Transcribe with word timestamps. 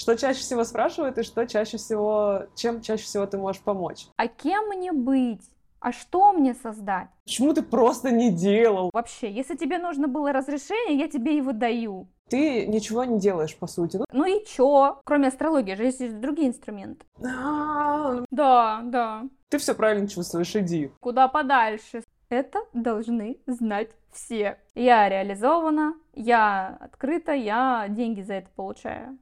Что 0.00 0.16
чаще 0.16 0.40
всего 0.40 0.64
спрашивают 0.64 1.18
и 1.18 1.22
что 1.22 1.46
чаще 1.46 1.76
всего, 1.76 2.44
чем 2.54 2.80
чаще 2.80 3.04
всего 3.04 3.26
ты 3.26 3.36
можешь 3.36 3.60
помочь? 3.60 4.06
А 4.16 4.28
кем 4.28 4.68
мне 4.68 4.92
быть? 4.92 5.42
А 5.78 5.92
что 5.92 6.32
мне 6.32 6.54
создать? 6.54 7.10
Почему 7.24 7.52
ты 7.52 7.60
просто 7.60 8.10
не 8.10 8.30
делал? 8.30 8.88
Вообще, 8.94 9.30
если 9.30 9.56
тебе 9.56 9.76
нужно 9.76 10.08
было 10.08 10.32
разрешение, 10.32 10.98
я 10.98 11.06
тебе 11.06 11.36
его 11.36 11.52
даю. 11.52 12.08
Ты 12.30 12.66
ничего 12.66 13.04
не 13.04 13.20
делаешь, 13.20 13.54
по 13.54 13.66
сути. 13.66 13.98
Ну, 13.98 14.06
Ну 14.10 14.24
и 14.24 14.42
чё? 14.46 15.02
Кроме 15.04 15.28
астрологии 15.28 15.74
же 15.74 15.84
есть 15.84 16.18
другие 16.18 16.48
инструменты. 16.48 17.04
Да, 17.18 18.80
да. 18.84 19.24
Ты 19.50 19.58
все 19.58 19.74
правильно 19.74 20.08
чувствуешь, 20.08 20.56
иди. 20.56 20.90
Куда 21.00 21.28
подальше. 21.28 22.04
Это 22.30 22.60
должны 22.72 23.38
знать 23.46 23.90
все. 24.14 24.58
Я 24.74 25.10
реализована, 25.10 25.92
я 26.14 26.78
открыта, 26.80 27.32
я 27.32 27.84
деньги 27.90 28.22
за 28.22 28.34
это 28.34 28.48
получаю. 28.56 29.18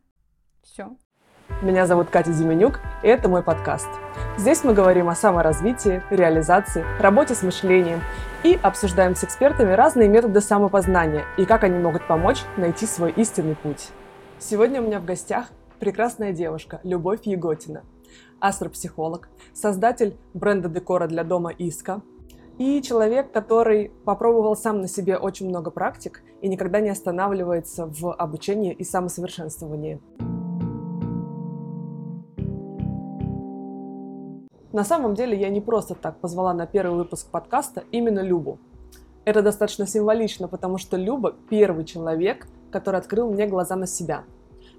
Все. 0.71 0.91
Меня 1.63 1.87
зовут 1.87 2.11
Катя 2.11 2.33
Зименюк, 2.33 2.81
и 3.03 3.09
это 3.09 3.29
мой 3.29 3.43
подкаст. 3.43 3.89
Здесь 4.37 4.65
мы 4.65 4.75
говорим 4.75 5.09
о 5.09 5.15
саморазвитии, 5.15 6.03
реализации, 6.11 6.85
работе 7.01 7.35
с 7.35 7.43
мышлением 7.43 8.03
и 8.45 8.59
обсуждаем 8.63 9.17
с 9.17 9.25
экспертами 9.25 9.73
разные 9.73 10.09
методы 10.09 10.43
самопознания 10.43 11.25
и 11.39 11.47
как 11.47 11.65
они 11.65 11.79
могут 11.79 12.07
помочь 12.07 12.43
найти 12.59 12.85
свой 12.85 13.13
истинный 13.13 13.57
путь. 13.57 13.89
Сегодня 14.39 14.83
у 14.83 14.85
меня 14.85 15.01
в 15.01 15.07
гостях 15.07 15.47
прекрасная 15.81 16.33
девушка 16.33 16.81
Любовь 16.83 17.23
Еготина, 17.23 17.83
астропсихолог, 18.39 19.31
создатель 19.55 20.19
бренда 20.35 20.69
декора 20.69 21.07
для 21.07 21.25
дома 21.25 21.51
Иска 21.51 22.03
и 22.59 22.83
человек, 22.83 23.33
который 23.33 23.91
попробовал 24.05 24.55
сам 24.55 24.83
на 24.83 24.89
себе 24.89 25.17
очень 25.17 25.49
много 25.49 25.71
практик 25.71 26.23
и 26.43 26.49
никогда 26.49 26.81
не 26.81 26.91
останавливается 26.91 27.87
в 27.87 28.13
обучении 28.13 28.75
и 28.75 28.85
самосовершенствовании. 28.85 29.99
На 34.73 34.85
самом 34.85 35.15
деле 35.15 35.39
я 35.39 35.49
не 35.49 35.63
просто 35.63 35.95
так 35.95 36.19
позвала 36.19 36.53
на 36.53 36.67
первый 36.67 36.97
выпуск 36.97 37.29
подкаста 37.31 37.85
именно 37.91 38.21
Любу. 38.21 38.59
Это 39.25 39.43
достаточно 39.43 39.87
символично, 39.87 40.47
потому 40.47 40.77
что 40.77 40.97
Люба– 40.97 41.35
первый 41.51 41.85
человек, 41.85 42.47
который 42.71 43.01
открыл 43.01 43.31
мне 43.31 43.47
глаза 43.47 43.77
на 43.77 43.87
себя. 43.87 44.25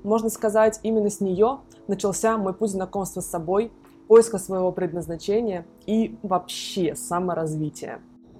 Можно 0.04 0.30
сказать, 0.30 0.80
именно 0.84 1.10
с 1.10 1.22
нее 1.22 1.60
начался 1.88 2.38
мой 2.38 2.54
путь 2.54 2.70
знакомства 2.70 3.22
с 3.22 3.26
собой, 3.26 3.72
поиска 4.08 4.38
своего 4.38 4.72
предназначения 4.72 5.66
и 5.88 6.18
вообще 6.22 6.96
саморазвития. 6.96 8.00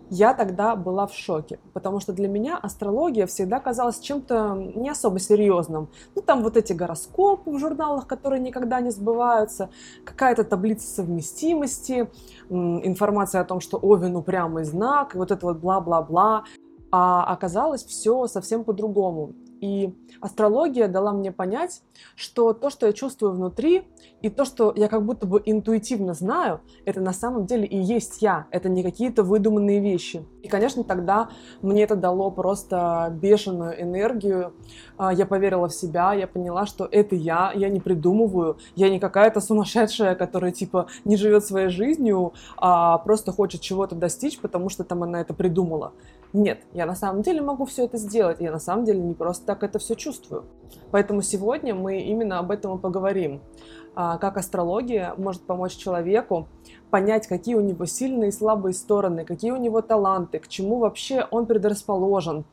Я 0.10 0.34
тогда 0.34 0.76
была 0.76 1.06
в 1.06 1.14
шоке, 1.14 1.60
потому 1.74 2.00
что 2.00 2.14
для 2.14 2.28
меня 2.28 2.58
астрология 2.58 3.28
всегда 3.28 3.60
казалась 3.60 4.00
чем-то 4.00 4.56
не 4.76 4.90
особо 4.90 5.20
серьезным. 5.20 5.90
Ну, 6.16 6.22
там 6.24 6.42
вот 6.42 6.58
эти 6.58 6.74
гороскопы 6.74 7.52
в 7.52 7.60
журналах, 7.60 8.08
которые 8.08 8.40
никогда 8.40 8.82
не 8.82 8.90
сбываются, 8.90 9.70
какая-то 10.04 10.44
таблица 10.44 10.88
совместимости, 10.88 12.10
информация 12.50 13.42
о 13.42 13.46
том, 13.46 13.60
что 13.60 13.78
Овен 13.78 14.16
упрямый 14.16 14.64
знак, 14.64 15.14
и 15.14 15.18
вот 15.20 15.30
это 15.30 15.46
вот 15.46 15.58
бла-бла-бла. 15.58 16.44
А 16.92 17.24
оказалось 17.26 17.84
все 17.84 18.26
совсем 18.26 18.64
по-другому. 18.64 19.34
И 19.62 19.94
астрология 20.22 20.88
дала 20.88 21.12
мне 21.12 21.32
понять, 21.32 21.82
что 22.16 22.54
то, 22.54 22.70
что 22.70 22.88
я 22.88 22.94
чувствую 22.94 23.34
внутри, 23.34 23.84
и 24.22 24.30
то, 24.30 24.46
что 24.46 24.74
я 24.76 24.88
как 24.88 25.06
будто 25.06 25.26
бы 25.26 25.42
интуитивно 25.46 26.14
знаю, 26.14 26.62
это 26.86 27.02
на 27.02 27.14
самом 27.14 27.46
деле 27.46 27.66
и 27.66 27.78
есть 27.78 28.22
я. 28.22 28.48
Это 28.52 28.70
не 28.70 28.84
какие-то 28.84 29.24
выдуманные 29.24 29.80
вещи. 29.80 30.26
И, 30.44 30.48
конечно, 30.48 30.84
тогда 30.84 31.30
мне 31.62 31.84
это 31.84 31.96
дало 31.96 32.32
просто 32.32 33.16
бешеную 33.22 33.82
энергию. 33.82 34.54
А, 34.98 35.14
Я 35.14 35.26
поверила 35.26 35.68
в 35.68 35.74
себя, 35.74 36.14
я 36.14 36.28
поняла, 36.28 36.66
что 36.66 36.88
это 36.90 37.16
я, 37.16 37.52
я 37.56 37.70
не 37.70 37.80
придумываю, 37.80 38.58
я 38.76 38.90
не 38.90 39.00
какая-то 39.00 39.42
сумасшедшая, 39.42 40.16
которая 40.16 40.52
типа 40.52 40.88
не 41.06 41.18
живет 41.18 41.46
своей 41.46 41.70
жизнью, 41.70 42.34
а 42.58 42.98
просто 43.00 43.32
хочет 43.32 43.62
чего-то 43.62 43.96
достичь, 43.96 44.40
потому 44.40 44.70
что 44.70 44.84
там 44.84 45.04
она 45.04 45.22
это 45.22 45.34
придумала. 45.34 45.94
Нет, 46.32 46.62
я 46.74 46.86
на 46.86 46.96
самом 46.96 47.24
деле 47.24 47.42
могу 47.42 47.66
все 47.66 47.86
это 47.86 47.98
сделать, 47.98 48.40
я 48.40 48.52
на 48.52 48.60
самом 48.60 48.86
деле 48.86 49.00
не 49.00 49.16
просто 49.16 49.46
так 49.48 49.64
это 49.64 49.80
все 49.80 49.96
чувствую. 49.96 50.46
Поэтому 50.92 51.24
сегодня 51.24 51.74
мы 51.74 52.02
именно 52.02 52.38
об 52.38 52.52
этом 52.52 52.78
и 52.78 52.82
поговорим. 52.82 53.42
А, 53.96 54.20
Как 54.20 54.38
астрология 54.38 55.16
может 55.18 55.42
помочь 55.42 55.76
человеку 55.76 56.48
понять, 56.92 57.26
какие 57.26 57.56
у 57.56 57.62
него 57.62 57.86
сильные 57.86 58.30
и 58.30 58.32
слабые 58.32 58.74
стороны, 58.74 59.26
какие 59.26 59.52
у 59.52 59.58
него 59.58 59.82
таланты, 59.82 60.38
к 60.38 60.48
чему 60.48 60.78
вообще 60.78 61.26
он 61.32 61.48
предрасположен, 61.48 62.46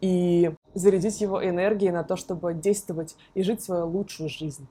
и 0.00 0.52
зарядить 0.72 1.20
его 1.20 1.46
энергией 1.46 1.92
на 1.92 2.04
то, 2.04 2.16
чтобы 2.16 2.54
действовать 2.54 3.16
и 3.34 3.42
жить 3.42 3.62
свою 3.62 3.86
лучшую 3.86 4.30
жизнь. 4.30 4.66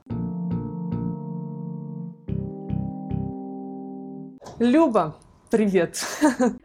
Люба, 4.58 5.14
привет! 5.50 6.04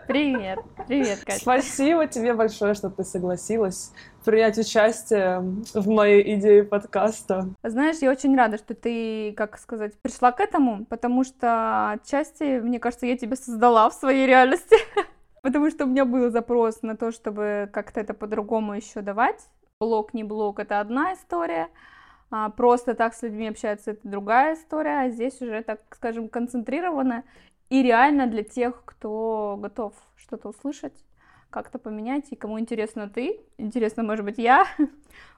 Привет. 0.07 0.59
Привет, 0.87 1.23
Катя. 1.25 1.39
Спасибо 1.39 2.05
тебе 2.05 2.33
большое, 2.33 2.75
что 2.75 2.91
ты 2.91 3.03
согласилась 3.03 3.91
принять 4.23 4.57
участие 4.57 5.39
в 5.73 5.87
моей 5.87 6.35
идее 6.35 6.63
подкаста. 6.63 7.49
Знаешь, 7.63 7.97
я 8.01 8.11
очень 8.11 8.35
рада, 8.37 8.57
что 8.57 8.75
ты, 8.75 9.33
как 9.33 9.57
сказать, 9.57 9.97
пришла 9.99 10.31
к 10.31 10.39
этому, 10.39 10.85
потому 10.85 11.23
что 11.23 11.91
отчасти, 11.91 12.59
мне 12.59 12.79
кажется, 12.79 13.07
я 13.07 13.17
тебя 13.17 13.35
создала 13.35 13.89
в 13.89 13.93
своей 13.93 14.27
реальности. 14.27 14.75
Потому 15.41 15.69
что 15.69 15.85
у 15.85 15.87
меня 15.87 16.05
был 16.05 16.31
запрос 16.31 16.81
на 16.81 16.97
то, 16.97 17.11
чтобы 17.11 17.69
как-то 17.71 17.99
это 17.99 18.15
по-другому 18.15 18.73
еще 18.73 19.01
давать. 19.01 19.47
Блог, 19.79 20.15
не 20.15 20.23
блог, 20.23 20.59
это 20.59 20.79
одна 20.79 21.13
история. 21.13 21.67
А 22.31 22.49
просто 22.49 22.95
так 22.95 23.13
с 23.13 23.21
людьми 23.21 23.49
общаться, 23.49 23.91
это 23.91 24.07
другая 24.07 24.55
история. 24.55 25.01
А 25.01 25.09
здесь 25.09 25.39
уже, 25.41 25.61
так 25.61 25.81
скажем, 25.91 26.29
концентрировано 26.29 27.23
и 27.69 27.81
реально 27.83 28.27
для 28.27 28.43
тех, 28.43 28.83
кто 28.85 29.57
готов 29.59 29.93
что-то 30.15 30.49
услышать, 30.49 30.93
как-то 31.49 31.79
поменять, 31.79 32.25
и 32.31 32.35
кому 32.35 32.59
интересно 32.59 33.09
ты, 33.09 33.39
интересно, 33.57 34.03
может 34.03 34.25
быть, 34.25 34.37
я. 34.37 34.65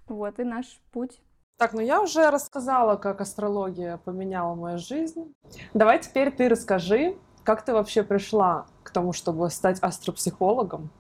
Вот, 0.07 0.39
и 0.39 0.45
наш 0.45 0.79
путь. 0.93 1.21
Так, 1.57 1.73
ну 1.73 1.81
я 1.81 2.01
уже 2.01 2.29
рассказала, 2.31 2.95
как 2.95 3.19
астрология 3.19 3.97
поменяла 3.97 4.55
мою 4.55 4.77
жизнь. 4.77 5.35
Давай 5.73 5.99
теперь 5.99 6.31
ты 6.31 6.47
расскажи, 6.47 7.17
как 7.43 7.65
ты 7.65 7.73
вообще 7.73 8.03
пришла 8.03 8.67
к 8.83 8.91
тому, 8.91 9.11
чтобы 9.11 9.49
стать 9.49 9.79
астропсихологом, 9.81 10.91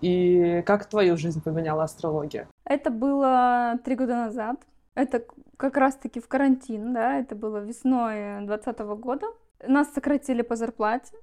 и 0.00 0.62
как 0.66 0.86
твою 0.86 1.16
жизнь 1.16 1.42
поменяла 1.42 1.84
астрология? 1.84 2.48
Это 2.64 2.90
было 2.90 3.78
три 3.84 3.94
года 3.94 4.16
назад. 4.16 4.56
Это 4.94 5.24
как 5.56 5.76
раз-таки 5.76 6.20
в 6.20 6.28
карантин, 6.28 6.94
да, 6.94 7.18
это 7.18 7.34
было 7.34 7.58
весной 7.58 8.44
2020 8.46 8.78
года. 9.00 9.26
Нас 9.66 9.92
сократили 9.92 10.42
по 10.42 10.56
зарплате. 10.56 11.16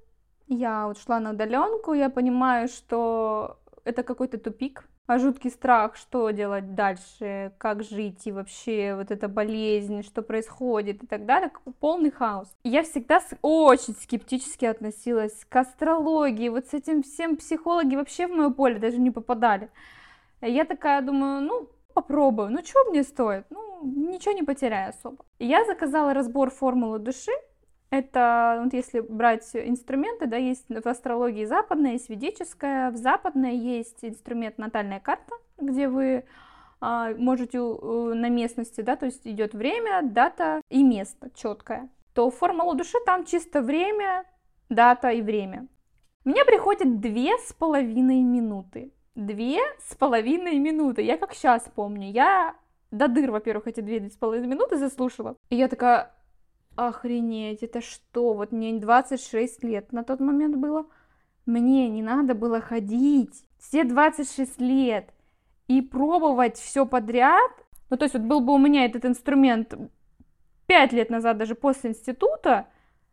Я 0.46 0.88
ушла 0.88 1.20
на 1.20 1.30
удаленку, 1.30 1.94
я 1.94 2.10
понимаю, 2.10 2.68
что 2.68 3.58
это 3.84 4.02
какой-то 4.02 4.38
тупик, 4.38 4.84
а 5.06 5.18
жуткий 5.18 5.50
страх, 5.50 5.96
что 5.96 6.30
делать 6.30 6.74
дальше, 6.74 7.52
как 7.58 7.82
жить 7.82 8.26
и 8.26 8.32
вообще 8.32 8.94
вот 8.94 9.10
эта 9.10 9.28
болезнь, 9.28 10.02
что 10.02 10.22
происходит 10.22 11.02
и 11.02 11.06
так 11.06 11.26
далее, 11.26 11.50
полный 11.80 12.10
хаос. 12.10 12.54
Я 12.64 12.82
всегда 12.82 13.20
очень 13.42 13.94
скептически 13.94 14.64
относилась 14.64 15.44
к 15.48 15.56
астрологии, 15.56 16.48
вот 16.48 16.66
с 16.66 16.74
этим 16.74 17.02
всем 17.02 17.36
психологи 17.36 17.96
вообще 17.96 18.26
в 18.26 18.30
мое 18.30 18.50
поле 18.50 18.78
даже 18.78 18.98
не 18.98 19.10
попадали. 19.10 19.70
Я 20.40 20.64
такая 20.64 21.00
думаю, 21.00 21.40
ну, 21.42 21.68
попробую, 21.94 22.50
ну, 22.50 22.60
чего 22.62 22.90
мне 22.90 23.02
стоит? 23.02 23.46
Ну, 23.50 23.80
ничего 23.84 24.32
не 24.32 24.42
потеряю 24.42 24.90
особо. 24.90 25.24
Я 25.38 25.64
заказала 25.64 26.12
разбор 26.12 26.50
формулы 26.50 26.98
души, 26.98 27.32
это, 27.90 28.60
вот 28.64 28.72
если 28.72 29.00
брать 29.00 29.48
инструменты, 29.54 30.26
да, 30.26 30.36
есть 30.36 30.66
в 30.68 30.88
астрологии 30.88 31.44
западная, 31.44 31.92
есть 31.92 32.08
ведическая. 32.08 32.90
В 32.90 32.96
западной 32.96 33.56
есть 33.56 34.04
инструмент 34.04 34.58
натальная 34.58 35.00
карта, 35.00 35.34
где 35.58 35.88
вы 35.88 36.24
а, 36.80 37.14
можете 37.14 37.60
на 37.60 38.28
местности, 38.28 38.80
да, 38.80 38.96
то 38.96 39.06
есть 39.06 39.26
идет 39.26 39.54
время, 39.54 40.02
дата 40.02 40.60
и 40.70 40.82
место 40.82 41.30
четкое. 41.34 41.88
То 42.14 42.30
в 42.30 42.36
формулу 42.36 42.74
души 42.74 42.98
там 43.06 43.24
чисто 43.24 43.62
время, 43.62 44.24
дата 44.68 45.10
и 45.10 45.22
время. 45.22 45.68
Мне 46.24 46.44
приходит 46.44 47.00
две 47.00 47.36
с 47.38 47.52
половиной 47.52 48.22
минуты. 48.22 48.92
Две 49.14 49.60
с 49.86 49.94
половиной 49.94 50.58
минуты. 50.58 51.02
Я 51.02 51.18
как 51.18 51.34
сейчас 51.34 51.70
помню. 51.74 52.10
Я 52.10 52.56
до 52.90 53.08
дыр, 53.08 53.30
во-первых, 53.30 53.66
эти 53.66 53.80
две 53.80 54.08
с 54.08 54.16
половиной 54.16 54.48
минуты 54.48 54.78
заслушала. 54.78 55.36
И 55.50 55.56
я 55.56 55.68
такая, 55.68 56.14
охренеть, 56.76 57.62
это 57.62 57.80
что? 57.80 58.34
Вот 58.34 58.52
мне 58.52 58.78
26 58.78 59.64
лет 59.64 59.92
на 59.92 60.04
тот 60.04 60.20
момент 60.20 60.56
было. 60.56 60.86
Мне 61.46 61.88
не 61.88 62.02
надо 62.02 62.34
было 62.34 62.60
ходить 62.60 63.44
все 63.58 63.84
26 63.84 64.60
лет 64.60 65.10
и 65.68 65.82
пробовать 65.82 66.56
все 66.56 66.86
подряд. 66.86 67.50
Ну, 67.90 67.96
то 67.96 68.04
есть 68.04 68.14
вот 68.14 68.24
был 68.24 68.40
бы 68.40 68.54
у 68.54 68.58
меня 68.58 68.84
этот 68.84 69.04
инструмент 69.04 69.74
5 70.66 70.92
лет 70.92 71.10
назад, 71.10 71.38
даже 71.38 71.54
после 71.54 71.90
института, 71.90 72.68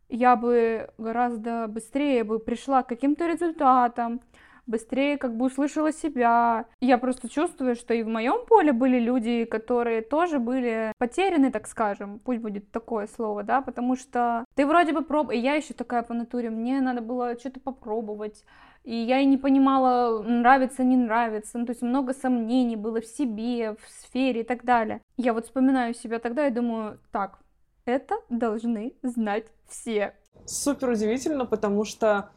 я 0.10 0.36
бы 0.36 0.90
гораздо 0.98 1.68
быстрее 1.68 2.24
бы 2.24 2.40
пришла 2.40 2.84
к 2.84 2.90
каким-то 2.90 3.28
результатам, 3.28 4.22
быстрее 4.66 5.18
как 5.18 5.36
бы 5.36 5.46
услышала 5.46 5.92
себя. 5.92 6.66
Я 6.80 6.98
просто 6.98 7.30
чувствую, 7.30 7.76
что 7.76 7.94
и 7.94 8.04
в 8.04 8.08
моем 8.08 8.46
поле 8.46 8.72
были 8.72 9.00
люди, 9.00 9.46
которые 9.46 10.02
тоже 10.02 10.40
были 10.40 10.94
потеряны, 10.98 11.52
так 11.52 11.68
скажем, 11.68 12.20
пусть 12.20 12.42
будет 12.42 12.72
такое 12.72 13.08
слово, 13.08 13.44
да, 13.44 13.62
потому 13.62 13.96
что 13.96 14.46
ты 14.56 14.66
вроде 14.66 14.94
бы 14.94 15.04
проб... 15.04 15.32
И 15.32 15.38
я 15.38 15.56
еще 15.56 15.74
такая 15.74 16.04
по 16.04 16.14
натуре, 16.14 16.50
мне 16.50 16.82
надо 16.82 17.02
было 17.02 17.38
что-то 17.38 17.60
попробовать, 17.60 18.44
и 18.84 18.96
я 18.96 19.20
и 19.20 19.26
не 19.26 19.38
понимала, 19.38 20.24
нравится, 20.24 20.84
не 20.84 20.96
нравится, 20.96 21.58
ну, 21.58 21.66
то 21.66 21.72
есть 21.72 21.82
много 21.82 22.14
сомнений 22.14 22.76
было 22.76 23.02
в 23.02 23.06
себе, 23.06 23.74
в 23.74 23.90
сфере 24.02 24.42
и 24.42 24.44
так 24.44 24.64
далее. 24.64 25.02
Я 25.18 25.34
вот 25.34 25.46
вспоминаю 25.46 25.94
себя 25.94 26.20
тогда 26.20 26.48
и 26.48 26.52
думаю, 26.52 27.00
так, 27.12 27.40
это 27.86 28.16
должны 28.30 28.94
знать 29.04 29.46
все. 29.68 30.16
Супер 30.46 30.90
удивительно, 30.90 31.46
потому 31.46 31.86
что 31.86 32.30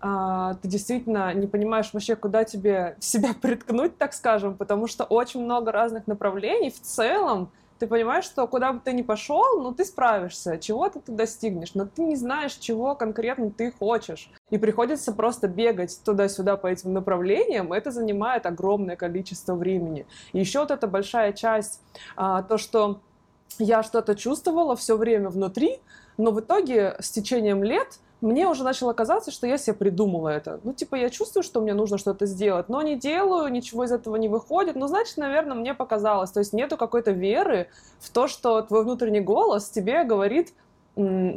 а, 0.00 0.54
ты 0.54 0.68
действительно 0.68 1.32
не 1.34 1.46
понимаешь 1.46 1.90
вообще, 1.92 2.16
куда 2.16 2.44
тебе 2.44 2.96
себя 3.00 3.34
приткнуть, 3.40 3.98
так 3.98 4.12
скажем, 4.12 4.56
потому 4.56 4.86
что 4.86 5.04
очень 5.04 5.42
много 5.42 5.72
разных 5.72 6.06
направлений 6.06 6.70
в 6.70 6.80
целом. 6.80 7.50
Ты 7.78 7.86
понимаешь, 7.86 8.24
что 8.24 8.44
куда 8.48 8.72
бы 8.72 8.80
ты 8.84 8.92
ни 8.92 9.02
пошел, 9.02 9.60
ну 9.60 9.72
ты 9.72 9.84
справишься, 9.84 10.58
чего-то 10.58 10.98
ты 10.98 11.12
достигнешь, 11.12 11.74
но 11.74 11.86
ты 11.86 12.02
не 12.02 12.16
знаешь, 12.16 12.54
чего 12.54 12.96
конкретно 12.96 13.52
ты 13.52 13.70
хочешь. 13.70 14.32
И 14.50 14.58
приходится 14.58 15.12
просто 15.12 15.46
бегать 15.46 16.00
туда-сюда 16.04 16.56
по 16.56 16.66
этим 16.66 16.92
направлениям, 16.92 17.72
это 17.72 17.92
занимает 17.92 18.46
огромное 18.46 18.96
количество 18.96 19.54
времени. 19.54 20.06
И 20.32 20.40
еще 20.40 20.58
вот 20.58 20.72
эта 20.72 20.88
большая 20.88 21.32
часть, 21.32 21.80
а, 22.16 22.42
то, 22.42 22.58
что 22.58 22.98
я 23.60 23.84
что-то 23.84 24.16
чувствовала 24.16 24.74
все 24.74 24.96
время 24.96 25.28
внутри, 25.28 25.78
но 26.16 26.32
в 26.32 26.40
итоге 26.40 26.96
с 26.98 27.10
течением 27.10 27.62
лет 27.62 28.00
мне 28.20 28.48
уже 28.48 28.64
начало 28.64 28.92
казаться, 28.92 29.30
что 29.30 29.46
я 29.46 29.58
себе 29.58 29.74
придумала 29.74 30.28
это. 30.28 30.60
Ну, 30.64 30.72
типа, 30.72 30.96
я 30.96 31.08
чувствую, 31.08 31.44
что 31.44 31.60
мне 31.60 31.72
нужно 31.72 31.98
что-то 31.98 32.26
сделать, 32.26 32.68
но 32.68 32.82
не 32.82 32.96
делаю, 32.96 33.50
ничего 33.50 33.84
из 33.84 33.92
этого 33.92 34.16
не 34.16 34.28
выходит. 34.28 34.74
Ну, 34.74 34.88
значит, 34.88 35.16
наверное, 35.18 35.56
мне 35.56 35.72
показалось. 35.72 36.30
То 36.32 36.40
есть 36.40 36.52
нету 36.52 36.76
какой-то 36.76 37.12
веры 37.12 37.68
в 38.00 38.10
то, 38.10 38.26
что 38.26 38.60
твой 38.62 38.82
внутренний 38.82 39.20
голос 39.20 39.70
тебе 39.70 40.02
говорит, 40.02 40.52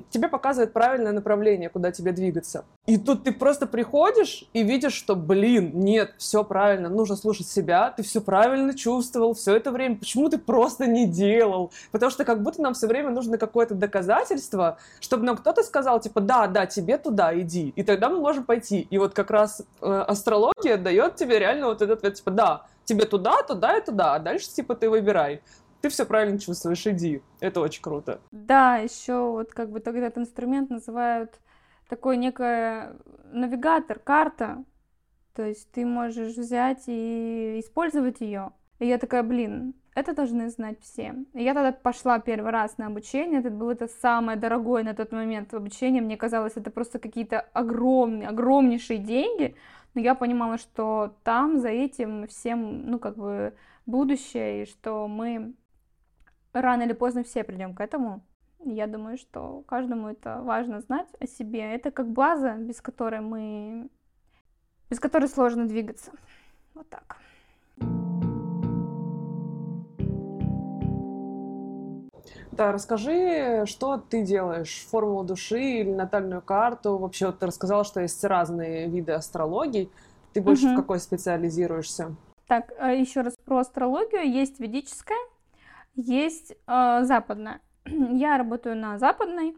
тебе 0.09 0.27
показывает 0.27 0.73
правильное 0.73 1.11
направление, 1.11 1.69
куда 1.69 1.91
тебе 1.91 2.11
двигаться. 2.13 2.65
И 2.87 2.97
тут 2.97 3.23
ты 3.23 3.31
просто 3.31 3.67
приходишь 3.67 4.45
и 4.53 4.63
видишь, 4.63 4.93
что, 4.93 5.15
блин, 5.15 5.71
нет, 5.75 6.15
все 6.17 6.43
правильно, 6.43 6.89
нужно 6.89 7.15
слушать 7.15 7.47
себя, 7.47 7.93
ты 7.95 8.01
все 8.01 8.21
правильно 8.21 8.73
чувствовал 8.73 9.35
все 9.35 9.55
это 9.55 9.71
время, 9.71 9.97
почему 9.97 10.29
ты 10.29 10.39
просто 10.39 10.87
не 10.87 11.05
делал? 11.05 11.71
Потому 11.91 12.09
что 12.09 12.25
как 12.25 12.41
будто 12.41 12.61
нам 12.61 12.73
все 12.73 12.87
время 12.87 13.11
нужно 13.11 13.37
какое-то 13.37 13.75
доказательство, 13.75 14.79
чтобы 14.99 15.25
нам 15.25 15.37
кто-то 15.37 15.61
сказал, 15.61 15.99
типа, 15.99 16.21
да, 16.21 16.47
да, 16.47 16.65
тебе 16.65 16.97
туда 16.97 17.37
иди, 17.39 17.71
и 17.75 17.83
тогда 17.83 18.09
мы 18.09 18.19
можем 18.19 18.45
пойти. 18.45 18.87
И 18.89 18.97
вот 18.97 19.13
как 19.13 19.29
раз 19.29 19.61
э, 19.81 20.05
астрология 20.07 20.77
дает 20.77 21.17
тебе 21.17 21.37
реально 21.37 21.67
вот 21.67 21.83
этот 21.83 21.99
ответ, 21.99 22.15
типа, 22.15 22.31
да, 22.31 22.65
тебе 22.83 23.05
туда, 23.05 23.43
туда 23.43 23.77
и 23.77 23.85
туда, 23.85 24.15
а 24.15 24.19
дальше, 24.19 24.49
типа, 24.49 24.75
ты 24.75 24.89
выбирай 24.89 25.41
ты 25.81 25.89
все 25.89 26.05
правильно 26.05 26.39
чувствуешь, 26.39 26.85
иди. 26.87 27.21
Это 27.39 27.59
очень 27.59 27.81
круто. 27.81 28.21
Да, 28.31 28.77
еще 28.77 29.31
вот 29.31 29.51
как 29.51 29.71
бы 29.71 29.79
тогда 29.79 30.07
этот 30.07 30.19
инструмент 30.19 30.69
называют 30.69 31.39
такой 31.89 32.17
некий 32.17 32.93
навигатор, 33.31 33.99
карта. 33.99 34.63
То 35.33 35.43
есть 35.43 35.71
ты 35.71 35.85
можешь 35.85 36.35
взять 36.35 36.83
и 36.87 37.59
использовать 37.59 38.21
ее. 38.21 38.51
И 38.79 38.87
я 38.87 38.97
такая, 38.97 39.23
блин, 39.23 39.75
это 39.93 40.13
должны 40.13 40.49
знать 40.49 40.79
все. 40.81 41.15
И 41.33 41.43
я 41.43 41.53
тогда 41.53 41.71
пошла 41.71 42.19
первый 42.19 42.51
раз 42.51 42.77
на 42.77 42.87
обучение, 42.87 43.39
это 43.39 43.49
было 43.49 43.71
это 43.71 43.87
самое 43.87 44.37
дорогое 44.37 44.83
на 44.83 44.93
тот 44.93 45.11
момент 45.11 45.53
обучение, 45.53 46.01
мне 46.01 46.17
казалось, 46.17 46.53
это 46.55 46.71
просто 46.71 46.99
какие-то 46.99 47.41
огромные, 47.53 48.29
огромнейшие 48.29 48.99
деньги, 48.99 49.55
но 49.93 50.01
я 50.01 50.15
понимала, 50.15 50.57
что 50.57 51.15
там 51.23 51.59
за 51.59 51.69
этим 51.69 52.27
всем, 52.27 52.89
ну, 52.89 52.99
как 52.99 53.17
бы, 53.17 53.53
будущее, 53.85 54.63
и 54.63 54.65
что 54.65 55.07
мы 55.07 55.53
рано 56.53 56.83
или 56.83 56.93
поздно 56.93 57.23
все 57.23 57.43
придем 57.43 57.73
к 57.73 57.81
этому. 57.81 58.21
Я 58.63 58.87
думаю, 58.87 59.17
что 59.17 59.63
каждому 59.65 60.09
это 60.09 60.41
важно 60.43 60.81
знать 60.81 61.07
о 61.19 61.25
себе. 61.25 61.73
Это 61.73 61.91
как 61.91 62.07
база, 62.07 62.53
без 62.53 62.79
которой 62.81 63.21
мы... 63.21 63.89
без 64.89 64.99
которой 64.99 65.27
сложно 65.27 65.67
двигаться. 65.67 66.11
Вот 66.75 66.87
так. 66.89 67.17
Да, 72.51 72.71
расскажи, 72.71 73.63
что 73.65 73.97
ты 73.97 74.23
делаешь? 74.23 74.85
Формулу 74.91 75.23
души 75.23 75.79
или 75.79 75.91
натальную 75.91 76.41
карту? 76.41 76.97
Вообще, 76.97 77.27
вот 77.27 77.39
ты 77.39 77.47
рассказала, 77.47 77.83
что 77.83 78.01
есть 78.01 78.23
разные 78.23 78.87
виды 78.87 79.13
астрологии. 79.13 79.89
Ты 80.33 80.41
больше 80.41 80.67
угу. 80.67 80.73
в 80.73 80.75
какой 80.75 80.99
специализируешься? 80.99 82.15
Так, 82.47 82.71
а 82.77 82.91
еще 82.91 83.21
раз 83.21 83.35
про 83.45 83.59
астрологию. 83.59 84.29
Есть 84.29 84.59
ведическая, 84.59 85.17
есть 85.95 86.51
э, 86.51 87.03
западная. 87.03 87.61
Я 87.85 88.37
работаю 88.37 88.75
на 88.77 88.97
западной 88.97 89.55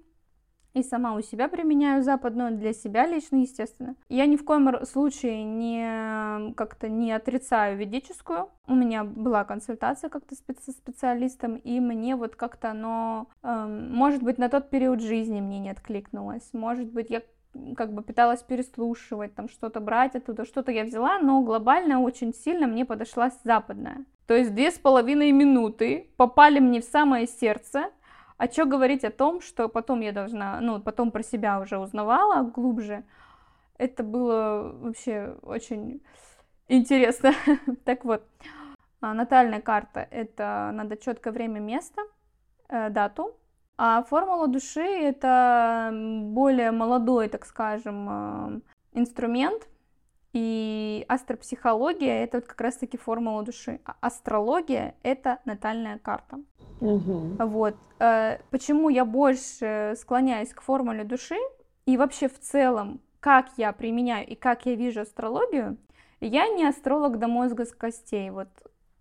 и 0.74 0.81
сама 0.81 1.13
у 1.13 1.21
себя 1.21 1.47
применяю 1.47 2.03
западную 2.03 2.57
для 2.57 2.74
себя 2.74 3.06
лично, 3.06 3.38
естественно. 3.38 3.95
Я 4.09 4.25
ни 4.25 4.35
в 4.35 4.44
коем 4.44 4.83
случае 4.85 5.44
не 5.44 6.53
как-то 6.53 6.89
не 6.89 7.12
отрицаю 7.12 7.77
ведическую. 7.77 8.50
У 8.68 8.74
меня 8.74 9.03
была 9.03 9.44
консультация 9.44 10.09
как-то 10.09 10.35
со 10.35 10.71
специалистом, 10.71 11.57
и 11.57 11.80
мне 11.80 12.15
вот 12.15 12.36
как-то 12.36 12.71
оно, 12.71 13.27
э, 13.44 13.65
может 13.91 14.24
быть, 14.24 14.39
на 14.39 14.50
тот 14.50 14.69
период 14.69 15.01
жизни 15.01 15.41
мне 15.41 15.59
не 15.59 15.69
откликнулось. 15.69 16.50
Может 16.53 16.91
быть, 16.91 17.12
я 17.12 17.21
как 17.77 17.94
бы 17.94 18.01
пыталась 18.01 18.41
переслушивать, 18.41 19.36
там 19.36 19.47
что-то 19.50 19.79
брать 19.79 20.15
оттуда, 20.15 20.44
что-то 20.44 20.71
я 20.71 20.86
взяла, 20.86 21.19
но 21.19 21.41
глобально 21.41 22.00
очень 22.00 22.33
сильно 22.33 22.65
мне 22.65 22.83
подошла 22.83 23.31
западная. 23.44 24.06
То 24.28 24.36
есть 24.36 24.54
две 24.54 24.72
с 24.72 24.80
половиной 24.80 25.31
минуты 25.31 26.10
попали 26.18 26.60
мне 26.60 26.81
в 26.81 26.86
самое 26.86 27.28
сердце, 27.28 27.92
а 28.38 28.48
что 28.48 28.66
говорить 28.66 29.04
о 29.04 29.12
том, 29.12 29.42
что 29.42 29.68
потом 29.70 30.02
я 30.02 30.12
должна, 30.12 30.60
ну, 30.62 30.81
потом 30.81 31.12
про 31.12 31.24
себя 31.24 31.60
уже 31.60 31.78
узнавала 31.78 32.44
глубже. 32.44 33.04
Это 33.78 34.04
было 34.04 34.75
вообще 34.80 35.36
очень 35.42 36.02
интересно. 36.68 37.34
так 37.86 38.06
вот, 38.06 38.24
а, 39.02 39.14
натальная 39.14 39.62
карта— 39.62 40.08
это 40.12 40.72
надо 40.74 40.98
четкое 40.98 41.34
время, 41.34 41.60
место, 41.60 42.02
э, 42.70 42.90
дату, 42.90 43.36
а 43.78 44.04
формула 44.04 44.48
души— 44.48 44.81
это 44.81 45.92
более 45.94 46.72
молодой, 46.72 47.28
так 47.28 47.46
скажем, 47.46 48.08
э, 48.10 48.62
инструмент, 48.94 49.68
и 50.33 51.06
астропсихология— 51.07 52.24
это 52.25 52.38
вот 52.38 52.47
как 52.47 52.59
раз-таки 52.59 52.97
формула 52.97 53.44
души. 53.44 53.80
А 53.85 53.95
астрология— 54.01 54.95
это 55.03 55.39
натальная 55.45 56.00
карта. 56.00 56.39
Угу. 56.81 57.38
Вот. 57.39 57.75
Э, 58.00 58.39
почему 58.50 58.89
я 58.89 59.06
больше 59.06 59.94
склоняюсь 59.97 60.53
к 60.53 60.62
формуле 60.62 61.03
души 61.03 61.38
и 61.86 61.98
вообще 61.98 62.27
в 62.27 62.39
целом, 62.39 63.00
как 63.19 63.50
я 63.58 63.72
применяю 63.74 64.27
и 64.27 64.36
как 64.36 64.65
я 64.65 64.74
вижу 64.75 65.01
астрологию, 65.01 65.77
я 66.19 66.48
не 66.48 66.65
астролог 66.65 67.19
до 67.19 67.27
мозга 67.27 67.65
с 67.65 67.72
костей. 67.72 68.31
Вот, 68.31 68.50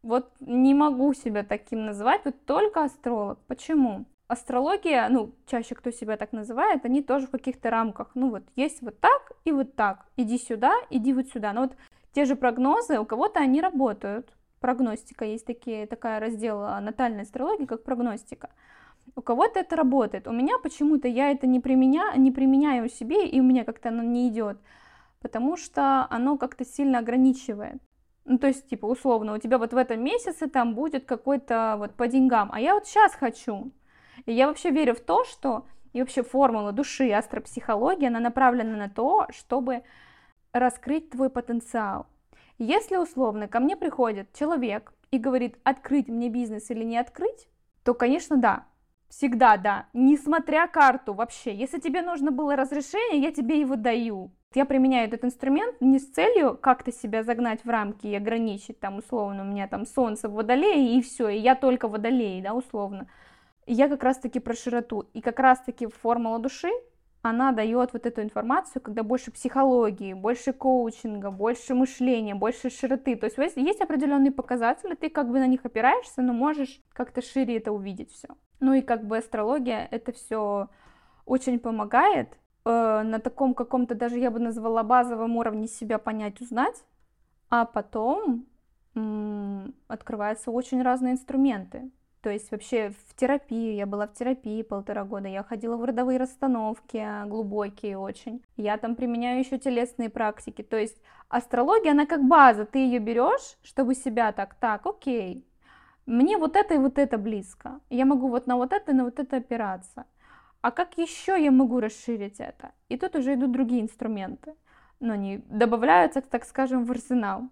вот 0.02 0.30
не 0.40 0.74
могу 0.74 1.14
себя 1.14 1.44
таким 1.44 1.86
называть, 1.86 2.22
вот 2.24 2.44
только 2.44 2.84
астролог. 2.84 3.38
Почему? 3.46 4.04
Астрология, 4.32 5.08
ну, 5.08 5.34
чаще 5.46 5.74
кто 5.74 5.90
себя 5.90 6.16
так 6.16 6.32
называет, 6.32 6.84
они 6.84 7.02
тоже 7.02 7.26
в 7.26 7.30
каких-то 7.30 7.70
рамках. 7.70 8.10
Ну, 8.14 8.30
вот 8.30 8.42
есть 8.56 8.82
вот 8.82 8.98
так 8.98 9.32
и 9.44 9.52
вот 9.52 9.76
так. 9.76 10.06
Иди 10.16 10.38
сюда, 10.38 10.72
иди 10.90 11.12
вот 11.12 11.28
сюда. 11.28 11.52
Но 11.52 11.62
вот 11.62 11.72
те 12.12 12.24
же 12.24 12.34
прогнозы, 12.34 12.98
у 12.98 13.04
кого-то 13.04 13.40
они 13.40 13.60
работают. 13.60 14.32
Прогностика, 14.60 15.24
есть 15.24 15.46
такие, 15.46 15.86
такая 15.86 16.20
раздел 16.20 16.62
а, 16.62 16.80
натальной 16.80 17.22
астрологии, 17.22 17.66
как 17.66 17.84
прогностика. 17.84 18.50
У 19.16 19.20
кого-то 19.20 19.60
это 19.60 19.76
работает. 19.76 20.26
У 20.28 20.32
меня 20.32 20.58
почему-то 20.62 21.08
я 21.08 21.30
это 21.30 21.46
не, 21.46 21.60
применя, 21.60 22.12
не 22.16 22.30
применяю 22.30 22.88
себе, 22.88 23.28
и 23.28 23.40
у 23.40 23.42
меня 23.42 23.64
как-то 23.64 23.88
оно 23.88 24.02
не 24.02 24.28
идет. 24.28 24.58
Потому 25.20 25.56
что 25.56 26.06
оно 26.10 26.38
как-то 26.38 26.64
сильно 26.64 26.98
ограничивает. 27.00 27.82
Ну, 28.24 28.38
то 28.38 28.46
есть, 28.46 28.68
типа, 28.68 28.86
условно, 28.86 29.34
у 29.34 29.38
тебя 29.38 29.58
вот 29.58 29.72
в 29.72 29.76
этом 29.76 30.02
месяце 30.02 30.48
там 30.48 30.74
будет 30.74 31.04
какой-то 31.04 31.74
вот 31.78 31.94
по 31.94 32.06
деньгам, 32.06 32.50
а 32.52 32.60
я 32.60 32.74
вот 32.74 32.86
сейчас 32.86 33.14
хочу. 33.14 33.72
И 34.26 34.32
я 34.32 34.46
вообще 34.46 34.70
верю 34.70 34.94
в 34.94 35.00
то, 35.00 35.24
что 35.24 35.66
и 35.92 36.00
вообще 36.00 36.22
формула 36.22 36.72
души, 36.72 37.10
астропсихология, 37.10 38.08
она 38.08 38.20
направлена 38.20 38.76
на 38.76 38.88
то, 38.88 39.26
чтобы 39.30 39.82
раскрыть 40.52 41.10
твой 41.10 41.30
потенциал. 41.30 42.06
Если 42.58 42.96
условно 42.96 43.48
ко 43.48 43.60
мне 43.60 43.76
приходит 43.76 44.32
человек 44.32 44.92
и 45.10 45.18
говорит, 45.18 45.58
открыть 45.64 46.08
мне 46.08 46.28
бизнес 46.28 46.70
или 46.70 46.84
не 46.84 46.98
открыть, 46.98 47.48
то, 47.84 47.94
конечно, 47.94 48.36
да. 48.36 48.66
Всегда 49.08 49.58
да. 49.58 49.86
Несмотря 49.92 50.66
карту 50.66 51.12
вообще. 51.12 51.54
Если 51.54 51.78
тебе 51.80 52.00
нужно 52.00 52.30
было 52.30 52.56
разрешение, 52.56 53.22
я 53.22 53.32
тебе 53.32 53.60
его 53.60 53.76
даю. 53.76 54.30
Я 54.54 54.64
применяю 54.64 55.08
этот 55.08 55.24
инструмент 55.24 55.80
не 55.80 55.98
с 55.98 56.10
целью 56.10 56.56
как-то 56.56 56.92
себя 56.92 57.22
загнать 57.22 57.64
в 57.64 57.68
рамки 57.68 58.06
и 58.06 58.14
ограничить, 58.14 58.80
там, 58.80 58.98
условно, 58.98 59.42
у 59.42 59.46
меня 59.46 59.66
там 59.66 59.86
солнце 59.86 60.28
в 60.28 60.34
водолее, 60.34 60.98
и 60.98 61.02
все, 61.02 61.28
и 61.28 61.38
я 61.38 61.54
только 61.54 61.88
водолей, 61.88 62.42
да, 62.42 62.52
условно 62.52 63.06
я 63.66 63.88
как 63.88 64.02
раз-таки 64.02 64.40
про 64.40 64.54
широту. 64.54 65.06
И 65.12 65.20
как 65.20 65.38
раз-таки 65.38 65.86
формула 65.86 66.38
души 66.38 66.70
она 67.22 67.52
дает 67.52 67.92
вот 67.92 68.04
эту 68.04 68.20
информацию, 68.20 68.82
когда 68.82 69.04
больше 69.04 69.30
психологии, 69.30 70.12
больше 70.12 70.52
коучинга, 70.52 71.30
больше 71.30 71.74
мышления, 71.74 72.34
больше 72.34 72.68
широты. 72.68 73.14
То 73.14 73.26
есть 73.26 73.56
есть 73.56 73.80
определенные 73.80 74.32
показатели, 74.32 74.94
ты 74.94 75.08
как 75.08 75.30
бы 75.30 75.38
на 75.38 75.46
них 75.46 75.64
опираешься, 75.64 76.20
но 76.20 76.32
можешь 76.32 76.80
как-то 76.92 77.22
шире 77.22 77.58
это 77.58 77.70
увидеть 77.70 78.10
все. 78.10 78.28
Ну 78.58 78.74
и 78.74 78.80
как 78.82 79.06
бы 79.06 79.18
астрология 79.18 79.86
это 79.90 80.12
все 80.12 80.68
очень 81.24 81.60
помогает 81.60 82.36
э, 82.64 83.02
на 83.04 83.20
таком 83.20 83.54
каком-то 83.54 83.94
даже 83.94 84.18
я 84.18 84.32
бы 84.32 84.40
назвала 84.40 84.82
базовом 84.82 85.36
уровне 85.36 85.68
себя 85.68 85.98
понять, 85.98 86.40
узнать, 86.40 86.84
а 87.50 87.64
потом 87.64 88.46
м- 88.96 89.74
открываются 89.86 90.50
очень 90.50 90.82
разные 90.82 91.12
инструменты. 91.12 91.90
То 92.22 92.30
есть 92.30 92.52
вообще 92.52 92.90
в 93.08 93.14
терапии, 93.16 93.74
я 93.74 93.84
была 93.84 94.06
в 94.06 94.14
терапии 94.14 94.62
полтора 94.62 95.04
года, 95.04 95.26
я 95.28 95.42
ходила 95.42 95.76
в 95.76 95.84
родовые 95.84 96.18
расстановки, 96.18 97.04
глубокие 97.26 97.98
очень. 97.98 98.44
Я 98.56 98.78
там 98.78 98.94
применяю 98.94 99.40
еще 99.40 99.58
телесные 99.58 100.08
практики. 100.08 100.62
То 100.62 100.76
есть 100.76 101.02
астрология, 101.28 101.90
она 101.90 102.06
как 102.06 102.22
база, 102.22 102.64
ты 102.64 102.78
ее 102.78 103.00
берешь, 103.00 103.58
чтобы 103.64 103.96
себя 103.96 104.30
так, 104.30 104.54
так, 104.54 104.86
окей, 104.86 105.44
мне 106.06 106.36
вот 106.36 106.54
это 106.54 106.74
и 106.74 106.78
вот 106.78 106.98
это 106.98 107.18
близко. 107.18 107.80
Я 107.90 108.04
могу 108.04 108.28
вот 108.28 108.46
на 108.46 108.56
вот 108.56 108.72
это 108.72 108.92
и 108.92 108.94
на 108.94 109.04
вот 109.04 109.18
это 109.18 109.38
опираться. 109.38 110.04
А 110.60 110.70
как 110.70 110.98
еще 110.98 111.42
я 111.42 111.50
могу 111.50 111.80
расширить 111.80 112.38
это? 112.38 112.70
И 112.88 112.96
тут 112.96 113.16
уже 113.16 113.34
идут 113.34 113.50
другие 113.50 113.82
инструменты. 113.82 114.54
Но 115.00 115.14
они 115.14 115.42
добавляются, 115.48 116.20
так 116.20 116.44
скажем, 116.44 116.84
в 116.84 116.90
арсенал. 116.92 117.48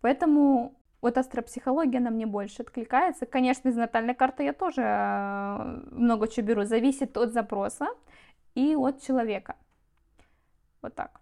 Поэтому 0.00 0.74
вот 1.04 1.18
астропсихология 1.18 2.00
на 2.00 2.08
мне 2.08 2.24
больше 2.24 2.62
откликается. 2.62 3.26
Конечно, 3.26 3.68
из 3.68 3.76
натальной 3.76 4.14
карты 4.14 4.42
я 4.42 4.54
тоже 4.54 4.80
э, 4.80 5.56
много 5.90 6.28
чего 6.28 6.46
беру. 6.46 6.64
Зависит 6.64 7.18
от 7.18 7.34
запроса 7.34 7.88
и 8.54 8.74
от 8.74 9.02
человека. 9.02 9.56
Вот 10.80 10.94
так. 10.94 11.20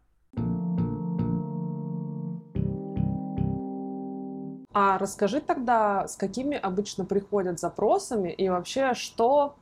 А 4.72 4.98
расскажи 4.98 5.40
тогда, 5.40 6.06
с 6.06 6.16
какими 6.16 6.56
обычно 6.56 7.04
приходят 7.04 7.58
запросами 7.58 8.30
и 8.30 8.48
вообще, 8.48 8.94
что 8.94 9.56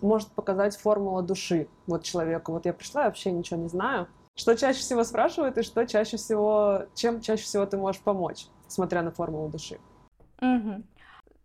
может 0.00 0.28
показать 0.28 0.76
формула 0.76 1.22
души 1.22 1.66
вот 1.88 2.04
человеку? 2.04 2.52
Вот 2.52 2.64
я 2.64 2.72
пришла, 2.72 3.02
я 3.02 3.06
вообще 3.08 3.32
ничего 3.32 3.58
не 3.58 3.68
знаю. 3.68 4.06
Что 4.36 4.56
чаще 4.56 4.78
всего 4.78 5.02
спрашивают 5.02 5.58
и 5.58 5.62
что 5.62 5.84
чаще 5.84 6.16
всего, 6.16 6.82
чем 6.94 7.20
чаще 7.20 7.42
всего 7.42 7.66
ты 7.66 7.76
можешь 7.76 8.00
помочь? 8.00 8.46
Смотря 8.74 9.02
на 9.02 9.10
формулу 9.10 9.48
души. 9.48 9.78
Угу. 10.42 10.82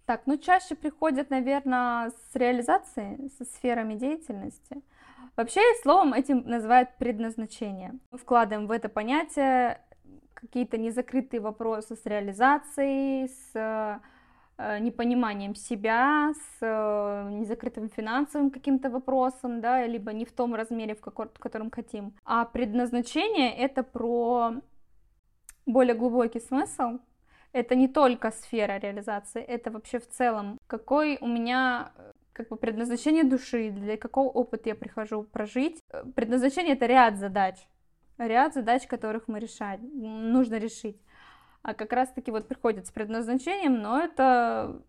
Так, 0.06 0.22
ну 0.26 0.38
чаще 0.38 0.76
приходят, 0.76 1.30
наверное, 1.30 2.10
с 2.10 2.36
реализацией, 2.36 3.30
со 3.38 3.46
сферами 3.46 3.94
деятельности. 3.94 4.82
Вообще, 5.36 5.62
словом 5.84 6.14
этим 6.14 6.44
называют 6.46 6.90
предназначение. 6.98 7.94
Мы 8.12 8.18
вкладываем 8.18 8.68
в 8.68 8.72
это 8.72 8.90
понятие 8.90 9.80
какие-то 10.34 10.78
незакрытые 10.78 11.42
вопросы 11.42 11.96
с 11.96 12.06
реализацией, 12.06 13.28
с 13.28 14.02
э, 14.60 14.80
непониманием 14.80 15.56
себя, 15.56 16.34
с 16.34 16.58
э, 16.62 17.30
незакрытым 17.32 17.90
финансовым 17.90 18.52
каким-то 18.52 18.90
вопросом, 18.90 19.62
да, 19.62 19.86
либо 19.86 20.12
не 20.14 20.26
в 20.26 20.32
том 20.32 20.56
размере, 20.56 20.96
в, 20.96 21.02
в 21.02 21.40
котором 21.40 21.72
хотим. 21.72 22.14
А 22.26 22.46
предназначение 22.46 23.56
это 23.56 23.84
про 23.84 24.54
более 25.66 25.96
глубокий 25.96 26.40
смысл, 26.40 27.00
это 27.52 27.76
не 27.76 27.88
только 27.88 28.32
сфера 28.32 28.78
реализации, 28.80 29.42
это 29.42 29.72
вообще 29.72 30.00
в 30.00 30.08
целом, 30.08 30.60
какой 30.68 31.18
у 31.22 31.28
меня 31.28 31.92
э, 31.96 32.12
как 32.34 32.50
бы 32.50 32.56
предназначение 32.58 33.24
души, 33.24 33.72
для 33.72 33.98
какого 33.98 34.30
опыта 34.30 34.70
я 34.70 34.76
прихожу 34.76 35.24
прожить. 35.24 35.82
Э, 35.92 36.04
предназначение 36.16 36.76
это 36.76 36.86
ряд 36.86 37.18
задач, 37.18 37.56
ряд 38.18 38.54
задач, 38.54 38.88
которых 38.88 39.28
мы 39.28 39.40
решать, 39.40 39.80
нужно 39.82 40.56
решить. 40.56 41.02
А 41.62 41.74
как 41.74 41.92
раз 41.92 42.10
таки 42.12 42.32
вот 42.32 42.48
приходит 42.48 42.88
с 42.88 42.92
предназначением, 42.92 43.82
но 43.82 44.00
это 44.00 44.82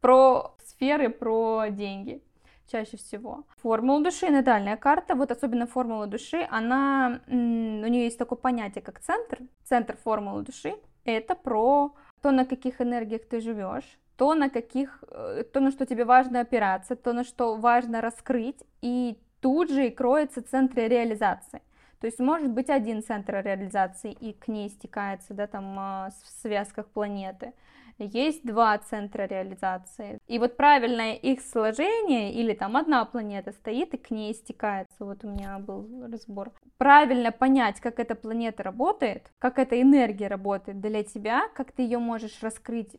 про 0.00 0.56
сферы, 0.64 1.10
про 1.10 1.66
деньги 1.70 2.22
чаще 2.70 2.96
всего. 2.96 3.44
Формула 3.62 4.02
души, 4.02 4.30
натальная 4.30 4.76
карта, 4.76 5.14
вот 5.14 5.30
особенно 5.30 5.66
формула 5.66 6.06
души, 6.06 6.46
она, 6.50 7.20
у 7.28 7.32
нее 7.32 8.04
есть 8.04 8.18
такое 8.18 8.38
понятие, 8.38 8.82
как 8.82 9.00
центр, 9.00 9.38
центр 9.64 9.96
формулы 9.96 10.42
души, 10.42 10.74
это 11.06 11.34
про 11.34 11.94
то, 12.20 12.30
на 12.30 12.44
каких 12.44 12.80
энергиях 12.80 13.22
ты 13.28 13.40
живешь, 13.40 13.98
то, 14.16 14.34
на 14.34 14.50
каких, 14.50 15.04
э, 15.10 15.44
то, 15.52 15.60
на 15.60 15.70
что 15.70 15.86
тебе 15.86 16.04
важно 16.04 16.40
опираться, 16.40 16.96
то, 16.96 17.12
на 17.12 17.24
что 17.24 17.56
важно 17.56 18.00
раскрыть, 18.00 18.62
и 18.82 19.18
тут 19.40 19.70
же 19.70 19.86
и 19.86 19.90
кроется 19.90 20.42
центр 20.42 20.80
реализации. 20.80 21.60
То 22.00 22.06
есть 22.06 22.18
может 22.18 22.50
быть 22.50 22.70
один 22.70 23.02
центр 23.02 23.42
реализации, 23.44 24.12
и 24.12 24.32
к 24.32 24.48
ней 24.48 24.68
стекается, 24.68 25.34
да, 25.34 25.46
там 25.46 25.76
а, 25.78 26.10
в 26.22 26.42
связках 26.42 26.86
планеты 26.86 27.52
есть 27.98 28.44
два 28.44 28.76
центра 28.78 29.24
реализации. 29.24 30.18
И 30.26 30.38
вот 30.38 30.56
правильное 30.56 31.14
их 31.14 31.40
сложение, 31.40 32.32
или 32.32 32.52
там 32.52 32.76
одна 32.76 33.04
планета 33.04 33.52
стоит 33.52 33.94
и 33.94 33.96
к 33.96 34.10
ней 34.10 34.34
стекается, 34.34 35.04
вот 35.04 35.24
у 35.24 35.28
меня 35.28 35.58
был 35.58 36.06
разбор. 36.10 36.52
Правильно 36.78 37.32
понять, 37.32 37.80
как 37.80 37.98
эта 37.98 38.14
планета 38.14 38.62
работает, 38.62 39.30
как 39.38 39.58
эта 39.58 39.80
энергия 39.80 40.28
работает 40.28 40.80
для 40.80 41.02
тебя, 41.04 41.48
как 41.54 41.72
ты 41.72 41.82
ее 41.82 41.98
можешь 41.98 42.42
раскрыть 42.42 42.96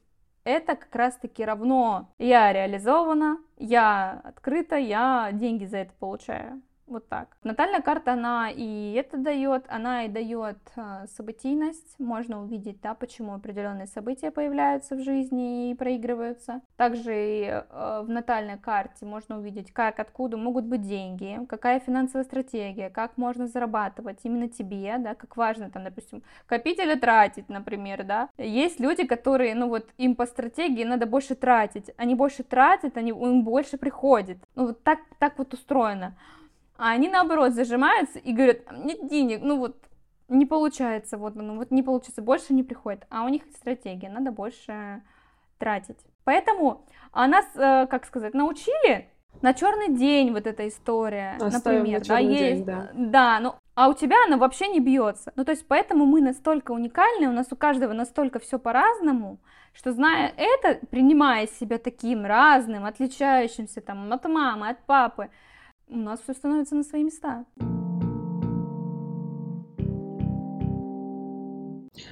это 0.47 0.77
как 0.77 0.95
раз-таки 0.95 1.43
равно 1.43 2.09
я 2.17 2.53
реализована, 2.53 3.37
я 3.57 4.21
открыта, 4.23 4.77
я 4.77 5.29
деньги 5.33 5.65
за 5.65 5.79
это 5.79 5.93
получаю. 5.99 6.61
Вот 6.87 7.09
так. 7.09 7.35
Натальная 7.43 7.81
карта, 7.81 8.13
она 8.13 8.49
и 8.49 8.93
это 8.93 9.17
дает, 9.17 9.65
она 9.67 10.05
и 10.05 10.07
дает 10.07 10.57
э, 10.77 11.05
событийность. 11.17 11.99
Можно 11.99 12.41
увидеть, 12.41 12.79
да, 12.81 12.93
почему 12.93 13.33
определенные 13.33 13.87
события 13.87 14.31
появляются 14.31 14.95
в 14.95 15.03
жизни 15.03 15.71
и 15.71 15.75
проигрываются. 15.75 16.61
Также 16.77 17.13
и, 17.13 17.43
э, 17.43 18.01
в 18.03 18.09
натальной 18.09 18.57
карте 18.57 19.05
можно 19.05 19.37
увидеть, 19.37 19.73
как, 19.73 19.99
откуда 19.99 20.37
могут 20.37 20.63
быть 20.63 20.81
деньги, 20.81 21.39
какая 21.49 21.81
финансовая 21.81 22.23
стратегия, 22.23 22.89
как 22.89 23.17
можно 23.17 23.47
зарабатывать 23.47 24.19
именно 24.23 24.47
тебе, 24.47 24.95
да, 24.97 25.13
как 25.13 25.35
важно 25.35 25.69
там, 25.69 25.83
допустим, 25.83 26.23
копить 26.45 26.79
или 26.79 26.95
тратить, 26.95 27.49
например, 27.49 28.05
да. 28.05 28.29
Есть 28.37 28.79
люди, 28.79 29.05
которые, 29.05 29.55
ну 29.55 29.67
вот, 29.67 29.85
им 29.97 30.15
по 30.15 30.25
стратегии 30.25 30.85
надо 30.85 31.05
больше 31.05 31.35
тратить. 31.35 31.91
Они 31.97 32.15
больше 32.15 32.43
тратят, 32.43 32.95
они, 32.95 33.09
им 33.09 33.43
больше 33.43 33.77
приходит. 33.77 34.37
Ну 34.55 34.67
вот 34.67 34.83
так, 34.83 34.99
так 35.19 35.37
вот 35.37 35.53
устроено. 35.53 36.15
А 36.77 36.91
они 36.91 37.09
наоборот 37.09 37.53
зажимаются 37.53 38.19
и 38.19 38.33
говорят, 38.33 38.59
нет 38.71 39.07
денег, 39.07 39.41
ну 39.41 39.57
вот 39.57 39.77
не 40.27 40.45
получается, 40.45 41.17
вот, 41.17 41.35
ну 41.35 41.57
вот 41.57 41.71
не 41.71 41.83
получится, 41.83 42.21
больше 42.21 42.53
не 42.53 42.63
приходит. 42.63 43.05
А 43.09 43.23
у 43.23 43.29
них 43.29 43.43
стратегия, 43.55 44.09
надо 44.09 44.31
больше 44.31 45.01
тратить. 45.57 45.97
Поэтому 46.23 46.85
а 47.11 47.27
нас, 47.27 47.45
э, 47.55 47.87
как 47.87 48.05
сказать, 48.05 48.33
научили 48.33 49.09
на 49.41 49.53
черный 49.53 49.89
день 49.89 50.31
вот 50.31 50.47
эта 50.47 50.67
история, 50.67 51.37
Оставим 51.39 51.79
например, 51.79 51.99
на 51.99 52.05
да, 52.05 52.17
есть, 52.19 52.39
день, 52.39 52.65
да. 52.65 52.89
да, 52.93 53.39
ну, 53.39 53.55
а 53.75 53.89
у 53.89 53.93
тебя 53.93 54.15
она 54.25 54.37
вообще 54.37 54.67
не 54.67 54.79
бьется. 54.79 55.31
Ну, 55.35 55.45
то 55.45 55.51
есть, 55.51 55.67
поэтому 55.67 56.05
мы 56.05 56.21
настолько 56.21 56.71
уникальны, 56.71 57.27
у 57.27 57.31
нас 57.31 57.47
у 57.51 57.55
каждого 57.55 57.93
настолько 57.93 58.39
все 58.39 58.57
по-разному, 58.57 59.39
что 59.73 59.91
зная 59.91 60.33
это, 60.35 60.85
принимая 60.87 61.47
себя 61.47 61.77
таким 61.77 62.25
разным, 62.25 62.85
отличающимся 62.85 63.81
там 63.81 64.11
от 64.11 64.25
мамы, 64.25 64.69
от 64.69 64.79
папы, 64.85 65.29
у 65.89 65.97
нас 65.97 66.19
все 66.21 66.33
становится 66.33 66.75
на 66.75 66.83
свои 66.83 67.03
места. 67.03 67.45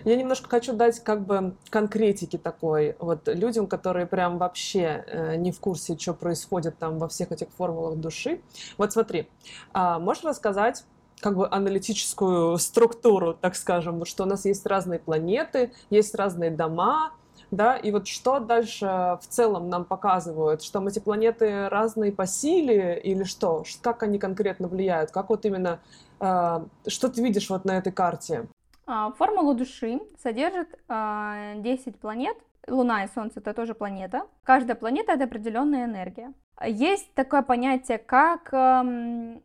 Я 0.04 0.16
немножко 0.16 0.50
хочу 0.50 0.74
дать 0.74 1.00
как 1.00 1.26
бы 1.26 1.56
конкретики 1.70 2.38
такой 2.38 2.96
вот 3.00 3.28
людям, 3.28 3.68
которые 3.68 4.06
прям 4.06 4.38
вообще 4.38 5.04
э, 5.08 5.36
не 5.36 5.52
в 5.52 5.60
курсе, 5.60 5.98
что 5.98 6.14
происходит 6.14 6.78
там 6.78 7.00
во 7.00 7.08
всех 7.08 7.32
этих 7.32 7.50
формулах 7.50 7.98
души. 7.98 8.42
Вот 8.78 8.94
смотри, 8.94 9.28
а 9.74 10.00
можешь 10.00 10.24
рассказать 10.24 10.86
как 11.20 11.36
бы 11.36 11.48
аналитическую 11.50 12.58
структуру, 12.58 13.34
так 13.34 13.56
скажем, 13.56 14.06
что 14.06 14.24
у 14.24 14.28
нас 14.28 14.46
есть 14.46 14.66
разные 14.66 15.00
планеты, 15.00 15.72
есть 15.90 16.14
разные 16.14 16.52
дома, 16.52 17.14
да, 17.52 17.78
и 17.78 17.92
вот 17.92 18.08
что 18.08 18.40
дальше 18.40 18.86
в 19.22 19.28
целом 19.28 19.70
нам 19.70 19.86
показывают, 19.86 20.64
что 20.64 20.86
эти 20.88 21.00
планеты 21.00 21.70
разные 21.70 22.12
по 22.12 22.26
силе 22.26 23.00
или 23.00 23.24
что, 23.24 23.64
как 23.82 24.04
они 24.04 24.20
конкретно 24.20 24.68
влияют, 24.68 25.12
как 25.12 25.30
вот 25.30 25.46
именно, 25.46 25.80
э, 26.20 26.66
что 26.88 27.10
ты 27.10 27.24
видишь 27.24 27.50
вот 27.50 27.66
на 27.66 27.78
этой 27.78 27.92
карте? 27.92 28.48
А, 28.88 29.12
формула 29.12 29.56
души 29.56 30.00
содержит 30.22 30.74
э, 30.74 30.78
а, 30.90 31.56
10 31.56 32.00
планет, 32.00 32.38
Луна 32.68 33.04
и 33.04 33.08
Солнце 33.14 33.40
это 33.40 33.54
тоже 33.54 33.74
планета. 33.76 34.24
Каждая 34.44 34.76
планета 34.76 35.14
это 35.14 35.26
определенная 35.26 35.86
энергия. 35.86 36.34
Есть 36.66 37.14
такое 37.14 37.42
понятие, 37.42 37.98
как 37.98 38.54
э, 38.54 39.40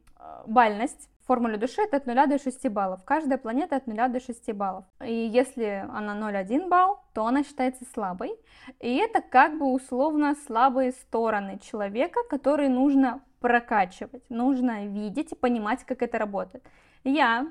бальность 0.46 1.08
формуле 1.30 1.58
души 1.58 1.82
это 1.82 1.98
от 1.98 2.06
0 2.06 2.26
до 2.26 2.38
6 2.38 2.68
баллов. 2.70 3.04
Каждая 3.04 3.38
планета 3.38 3.76
от 3.76 3.86
0 3.86 4.08
до 4.08 4.18
6 4.18 4.52
баллов. 4.52 4.84
И 5.00 5.14
если 5.14 5.86
она 5.88 6.16
0,1 6.16 6.68
балл, 6.68 6.98
то 7.14 7.24
она 7.24 7.44
считается 7.44 7.84
слабой. 7.94 8.32
И 8.80 8.96
это 8.96 9.20
как 9.22 9.56
бы 9.56 9.72
условно 9.72 10.34
слабые 10.46 10.90
стороны 10.90 11.60
человека, 11.60 12.24
которые 12.28 12.68
нужно 12.68 13.20
прокачивать, 13.38 14.28
нужно 14.28 14.86
видеть 14.86 15.30
и 15.30 15.36
понимать, 15.36 15.84
как 15.84 16.02
это 16.02 16.18
работает. 16.18 16.64
Я 17.04 17.46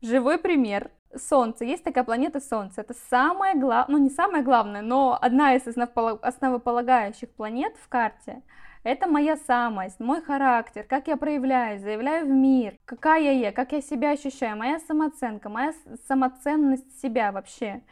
живой 0.00 0.38
пример. 0.38 0.92
Солнце, 1.16 1.64
есть 1.64 1.82
такая 1.82 2.04
планета 2.04 2.40
Солнце, 2.40 2.82
это 2.82 2.94
самое 3.10 3.54
главное, 3.54 3.98
ну 3.98 3.98
не 4.02 4.10
самое 4.10 4.44
главное, 4.44 4.80
но 4.80 5.18
одна 5.20 5.56
из 5.56 5.66
основополагающих 5.66 7.28
планет 7.30 7.76
в 7.76 7.88
карте. 7.88 8.42
Это 8.82 9.06
моя 9.06 9.36
самость, 9.36 10.00
мой 10.00 10.22
характер, 10.22 10.84
как 10.88 11.06
я 11.06 11.16
проявляюсь, 11.16 11.82
заявляю 11.82 12.26
в 12.26 12.30
мир, 12.30 12.76
какая 12.84 13.34
я, 13.34 13.52
как 13.52 13.72
я 13.72 13.80
себя 13.80 14.10
ощущаю, 14.10 14.56
моя 14.56 14.80
самооценка, 14.80 15.48
моя 15.48 15.72
самоценность 16.08 17.00
себя 17.00 17.30
вообще 17.30 17.82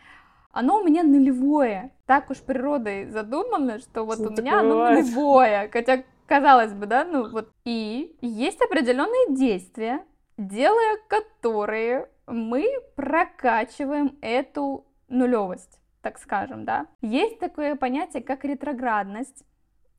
оно 0.52 0.80
у 0.80 0.84
меня 0.84 1.02
нулевое. 1.02 1.92
Так 2.06 2.30
уж 2.30 2.38
природой 2.38 3.06
задумано, 3.06 3.78
что 3.78 4.04
вот 4.04 4.18
что 4.18 4.28
у 4.28 4.32
меня 4.32 4.60
оно 4.60 4.70
бывает? 4.70 5.04
нулевое. 5.04 5.70
Хотя, 5.72 6.02
казалось 6.26 6.72
бы, 6.72 6.86
да, 6.86 7.04
ну 7.04 7.30
вот. 7.30 7.50
И 7.64 8.16
есть 8.20 8.60
определенные 8.60 9.36
действия, 9.36 10.04
делая 10.36 10.98
которые 11.08 12.08
мы 12.26 12.66
прокачиваем 12.96 14.18
эту 14.20 14.84
нулевость, 15.08 15.80
так 16.02 16.18
скажем, 16.18 16.64
да. 16.64 16.86
Есть 17.00 17.38
такое 17.38 17.76
понятие, 17.76 18.22
как 18.22 18.44
ретроградность. 18.44 19.44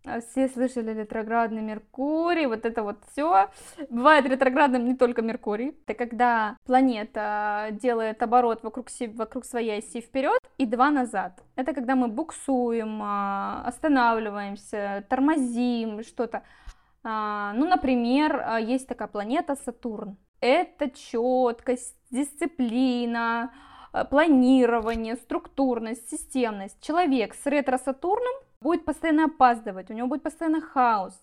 А, 0.04 0.20
все 0.22 0.48
слышали 0.48 0.94
ретроградный 0.94 1.62
Меркурий, 1.62 2.48
вот 2.48 2.66
это 2.66 2.84
вот 2.84 2.98
все. 3.12 3.50
Бывает 3.90 4.26
ретроградным 4.26 4.86
не 4.86 4.96
только 4.96 5.22
Меркурий. 5.22 5.76
Это 5.86 5.94
когда 5.94 6.58
планета 6.66 7.68
делает 7.72 8.24
оборот 8.24 8.64
вокруг, 8.64 8.88
вокруг 9.14 9.46
своей 9.46 9.80
оси 9.80 10.02
вперед 10.02 10.42
и 10.58 10.66
два 10.66 10.90
назад. 10.90 11.44
Это 11.56 11.74
когда 11.74 11.96
мы 11.96 12.08
буксуем, 12.08 13.00
а, 13.04 13.64
останавливаемся, 13.66 15.06
тормозим, 15.10 16.04
что-то. 16.04 16.44
А, 17.04 17.54
ну, 17.54 17.68
например, 17.68 18.58
есть 18.60 18.88
такая 18.88 19.08
планета 19.08 19.56
Сатурн. 19.56 20.18
Это 20.40 20.90
четкость, 20.90 21.96
дисциплина, 22.10 23.54
планирование, 24.10 25.16
структурность, 25.16 26.10
системность. 26.10 26.82
Человек 26.82 27.36
с 27.36 27.46
ретро-Сатурном 27.46 28.34
будет 28.62 28.86
постоянно 28.86 29.26
опаздывать, 29.26 29.90
у 29.90 29.94
него 29.94 30.08
будет 30.08 30.24
постоянно 30.24 30.62
хаос, 30.62 31.20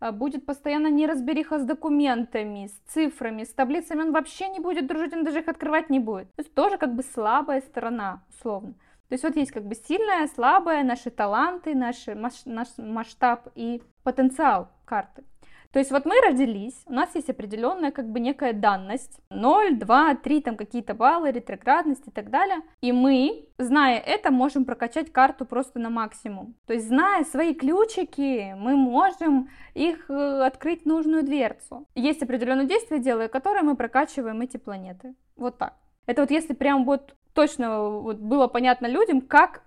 а, 0.00 0.12
будет 0.12 0.44
постоянно 0.44 0.90
неразбериха 0.90 1.58
с 1.58 1.64
документами, 1.64 2.66
с 2.66 2.92
цифрами, 2.92 3.44
с 3.44 3.52
таблицами, 3.52 4.02
он 4.02 4.12
вообще 4.12 4.48
не 4.48 4.60
будет 4.60 4.86
дружить, 4.86 5.12
он 5.12 5.24
даже 5.24 5.40
их 5.40 5.48
открывать 5.48 5.90
не 5.90 6.00
будет. 6.00 6.34
То 6.34 6.42
есть 6.42 6.54
тоже 6.54 6.78
как 6.78 6.94
бы 6.94 7.02
слабая 7.02 7.60
сторона, 7.60 8.22
условно. 8.28 8.74
То 9.08 9.14
есть 9.14 9.24
вот 9.24 9.36
есть 9.36 9.50
как 9.50 9.64
бы 9.64 9.74
сильная, 9.74 10.28
слабая, 10.28 10.84
наши 10.84 11.10
таланты, 11.10 11.74
наш, 11.74 12.06
наш 12.44 12.68
масштаб 12.78 13.48
и 13.54 13.82
потенциал 14.04 14.68
карты. 14.84 15.24
То 15.72 15.78
есть 15.78 15.92
вот 15.92 16.04
мы 16.04 16.20
родились, 16.20 16.82
у 16.86 16.92
нас 16.92 17.14
есть 17.14 17.30
определенная 17.30 17.92
как 17.92 18.10
бы 18.10 18.18
некая 18.18 18.52
данность, 18.52 19.20
0, 19.30 19.76
2, 19.76 20.14
3, 20.16 20.40
там 20.40 20.56
какие-то 20.56 20.94
баллы, 20.94 21.30
ретроградность 21.30 22.08
и 22.08 22.10
так 22.10 22.30
далее. 22.30 22.58
И 22.80 22.90
мы, 22.90 23.46
зная 23.56 23.98
это, 23.98 24.32
можем 24.32 24.64
прокачать 24.64 25.12
карту 25.12 25.46
просто 25.46 25.78
на 25.78 25.88
максимум. 25.88 26.56
То 26.66 26.72
есть 26.72 26.88
зная 26.88 27.22
свои 27.24 27.54
ключики, 27.54 28.52
мы 28.58 28.74
можем 28.74 29.48
их 29.74 30.10
э, 30.10 30.42
открыть 30.44 30.86
нужную 30.86 31.22
дверцу. 31.22 31.86
Есть 31.94 32.22
определенные 32.22 32.66
действия, 32.66 32.98
делая 32.98 33.28
которые 33.28 33.62
мы 33.62 33.76
прокачиваем 33.76 34.40
эти 34.40 34.56
планеты. 34.56 35.14
Вот 35.36 35.58
так. 35.58 35.74
Это 36.06 36.22
вот 36.22 36.32
если 36.32 36.54
прям 36.54 36.84
вот 36.84 37.14
точно 37.34 37.88
вот 37.88 38.18
было 38.18 38.46
понятно 38.48 38.86
людям, 38.86 39.20
как, 39.20 39.62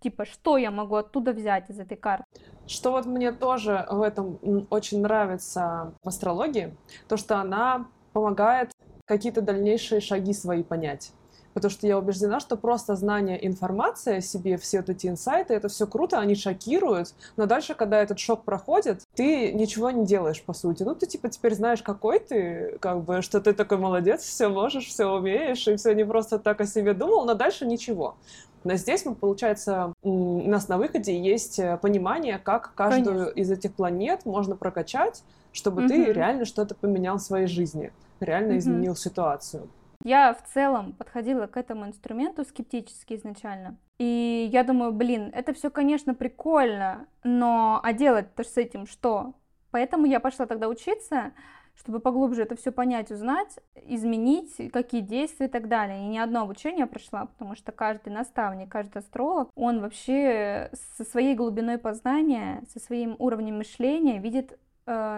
типа, 0.00 0.24
что 0.24 0.56
я 0.56 0.70
могу 0.70 0.96
оттуда 0.96 1.32
взять 1.32 1.70
из 1.70 1.78
этой 1.78 1.96
карты. 1.96 2.24
Что 2.66 2.92
вот 2.92 3.06
мне 3.06 3.32
тоже 3.32 3.86
в 3.90 4.02
этом 4.02 4.38
очень 4.70 5.00
нравится 5.00 5.94
в 6.02 6.08
астрологии, 6.08 6.76
то, 7.08 7.16
что 7.16 7.38
она 7.38 7.86
помогает 8.12 8.70
какие-то 9.06 9.40
дальнейшие 9.40 10.00
шаги 10.00 10.32
свои 10.32 10.62
понять 10.62 11.12
потому 11.58 11.70
что 11.72 11.86
я 11.86 11.98
убеждена, 11.98 12.38
что 12.38 12.56
просто 12.56 12.94
знание 12.94 13.44
информации 13.44 14.18
о 14.18 14.20
себе, 14.20 14.56
все 14.56 14.78
вот 14.78 14.90
эти 14.90 15.08
инсайты, 15.08 15.54
это 15.54 15.68
все 15.68 15.86
круто, 15.86 16.18
они 16.18 16.36
шокируют, 16.36 17.14
но 17.36 17.46
дальше, 17.46 17.74
когда 17.74 18.00
этот 18.00 18.20
шок 18.20 18.44
проходит, 18.44 19.02
ты 19.14 19.52
ничего 19.52 19.90
не 19.90 20.06
делаешь, 20.06 20.40
по 20.42 20.52
сути. 20.52 20.84
Ну, 20.84 20.94
ты, 20.94 21.06
типа, 21.06 21.28
теперь 21.28 21.54
знаешь, 21.54 21.82
какой 21.82 22.20
ты, 22.20 22.78
как 22.80 23.02
бы, 23.02 23.22
что 23.22 23.40
ты 23.40 23.52
такой 23.52 23.78
молодец, 23.78 24.22
все 24.22 24.48
можешь, 24.48 24.86
все 24.86 25.06
умеешь, 25.06 25.66
и 25.66 25.76
все 25.76 25.94
не 25.94 26.04
просто 26.04 26.38
так 26.38 26.60
о 26.60 26.66
себе 26.66 26.94
думал, 26.94 27.24
но 27.24 27.34
дальше 27.34 27.66
ничего. 27.66 28.14
Но 28.62 28.74
здесь, 28.74 29.04
мы, 29.04 29.14
получается, 29.14 29.92
у 30.02 30.48
нас 30.48 30.68
на 30.68 30.78
выходе 30.78 31.18
есть 31.18 31.58
э, 31.58 31.76
понимание, 31.78 32.38
как 32.38 32.72
каждую 32.74 33.18
Конечно. 33.18 33.40
из 33.40 33.50
этих 33.50 33.72
планет 33.72 34.24
можно 34.24 34.56
прокачать, 34.56 35.22
чтобы 35.52 35.82
угу. 35.82 35.88
ты 35.88 36.12
реально 36.12 36.44
что-то 36.44 36.74
поменял 36.74 37.18
в 37.18 37.22
своей 37.22 37.46
жизни, 37.46 37.92
реально 38.20 38.50
угу. 38.50 38.58
изменил 38.58 38.96
ситуацию. 38.96 39.68
Я 40.08 40.32
в 40.32 40.42
целом 40.54 40.94
подходила 40.94 41.46
к 41.46 41.58
этому 41.58 41.84
инструменту 41.84 42.42
скептически 42.42 43.12
изначально. 43.12 43.76
И 43.98 44.48
я 44.50 44.64
думаю, 44.64 44.90
блин, 44.90 45.30
это 45.34 45.52
все, 45.52 45.68
конечно, 45.68 46.14
прикольно, 46.14 47.06
но 47.24 47.78
а 47.82 47.92
делать-то 47.92 48.42
с 48.42 48.56
этим 48.56 48.86
что? 48.86 49.34
Поэтому 49.70 50.06
я 50.06 50.18
пошла 50.18 50.46
тогда 50.46 50.66
учиться, 50.70 51.32
чтобы 51.74 52.00
поглубже 52.00 52.40
это 52.40 52.56
все 52.56 52.72
понять, 52.72 53.10
узнать, 53.10 53.58
изменить, 53.84 54.72
какие 54.72 55.02
действия 55.02 55.44
и 55.44 55.50
так 55.50 55.68
далее. 55.68 56.02
И 56.02 56.08
ни 56.08 56.16
одно 56.16 56.40
обучение 56.40 56.86
прошла, 56.86 57.26
потому 57.26 57.54
что 57.54 57.70
каждый 57.70 58.08
наставник, 58.08 58.70
каждый 58.70 59.00
астролог, 59.00 59.50
он 59.56 59.82
вообще 59.82 60.70
со 60.96 61.04
своей 61.04 61.34
глубиной 61.34 61.76
познания, 61.76 62.62
со 62.72 62.80
своим 62.80 63.14
уровнем 63.18 63.58
мышления 63.58 64.20
видит 64.20 64.58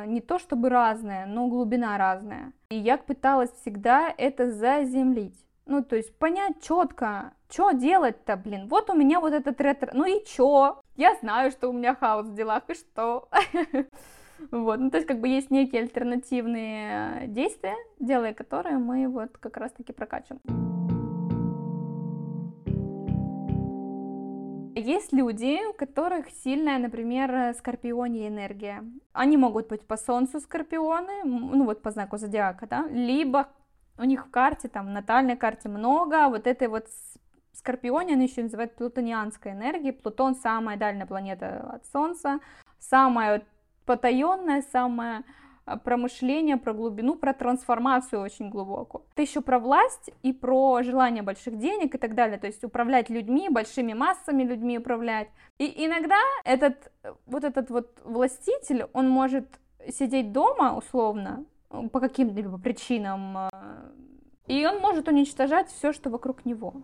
не 0.07 0.21
то 0.21 0.39
чтобы 0.39 0.69
разное, 0.69 1.27
но 1.27 1.49
глубина 1.49 1.97
разная. 1.99 2.53
И 2.71 2.77
я 2.77 2.97
пыталась 2.99 3.53
всегда 3.53 4.13
это 4.17 4.51
заземлить. 4.51 5.39
Ну, 5.67 5.85
то 5.85 5.95
есть 5.95 6.17
понять 6.19 6.61
четко, 6.63 7.33
что 7.49 7.71
делать-то, 7.73 8.37
блин. 8.37 8.67
Вот 8.69 8.91
у 8.91 8.95
меня 8.95 9.21
вот 9.21 9.33
этот 9.33 9.61
ретро, 9.61 9.91
ну 9.93 10.05
и 10.05 10.25
чё? 10.25 10.81
Я 10.97 11.15
знаю, 11.21 11.53
что 11.53 11.69
у 11.69 11.73
меня 11.73 11.95
хаос 11.95 12.27
в 12.27 12.35
делах, 12.35 12.65
и 12.69 12.75
что? 12.75 13.29
Вот, 14.51 14.81
ну 14.81 14.91
то 14.91 14.97
есть 14.97 15.07
как 15.07 15.21
бы 15.21 15.29
есть 15.29 15.51
некие 15.51 15.83
альтернативные 15.83 17.27
действия, 17.27 17.77
делая 17.99 18.33
которые 18.33 18.79
мы 18.79 19.07
вот 19.07 19.37
как 19.37 19.59
раз-таки 19.59 19.93
прокачиваем. 19.93 20.70
Есть 24.81 25.13
люди, 25.13 25.61
у 25.69 25.73
которых 25.75 26.31
сильная, 26.31 26.79
например, 26.79 27.55
скорпиония 27.55 28.29
энергия. 28.29 28.83
Они 29.13 29.37
могут 29.37 29.69
быть 29.69 29.87
по 29.87 29.97
солнцу 29.97 30.41
скорпионы, 30.41 31.25
ну 31.25 31.65
вот 31.65 31.83
по 31.83 31.91
знаку 31.91 32.17
зодиака, 32.17 32.67
да, 32.67 32.87
либо 32.91 33.49
у 33.99 34.05
них 34.05 34.27
в 34.27 34.31
карте, 34.31 34.69
там, 34.69 34.87
в 34.87 34.91
натальной 34.91 35.37
карте 35.37 35.69
много 35.69 36.29
вот 36.29 36.47
этой 36.47 36.69
вот 36.69 36.87
скорпионе, 37.53 38.15
она 38.15 38.23
еще 38.23 38.43
называют 38.43 38.75
плутонианской 38.75 39.53
энергией. 39.53 39.93
Плутон 39.93 40.35
самая 40.35 40.79
дальняя 40.79 41.07
планета 41.07 41.71
от 41.75 41.85
Солнца, 41.87 42.41
самая 42.79 43.43
потаенная, 43.85 44.63
самая 44.73 45.25
про 45.77 45.97
мышление, 45.97 46.57
про 46.57 46.73
глубину, 46.73 47.15
про 47.15 47.33
трансформацию 47.33 48.23
очень 48.23 48.51
глубоко. 48.51 49.05
Это 49.13 49.23
еще 49.23 49.41
про 49.41 49.59
власть 49.59 50.11
и 50.23 50.33
про 50.33 50.83
желание 50.83 51.23
больших 51.23 51.59
денег 51.59 51.95
и 51.95 51.99
так 51.99 52.15
далее, 52.15 52.39
то 52.39 52.47
есть 52.47 52.65
управлять 52.65 53.11
людьми, 53.11 53.49
большими 53.49 53.93
массами 53.93 54.43
людьми 54.43 54.79
управлять. 54.79 55.29
И 55.59 55.87
иногда 55.87 56.19
этот 56.45 56.93
вот 57.27 57.45
этот 57.45 57.71
вот 57.71 57.99
властитель, 58.05 58.87
он 58.93 59.09
может 59.09 59.47
сидеть 59.89 60.33
дома 60.33 60.77
условно 60.77 61.45
по 61.93 62.01
каким-либо 62.01 62.59
причинам, 62.59 63.37
а, 63.37 63.51
и 64.47 64.67
он 64.67 64.79
может 64.81 65.09
уничтожать 65.09 65.69
все, 65.69 65.93
что 65.93 66.11
вокруг 66.11 66.45
него 66.45 66.83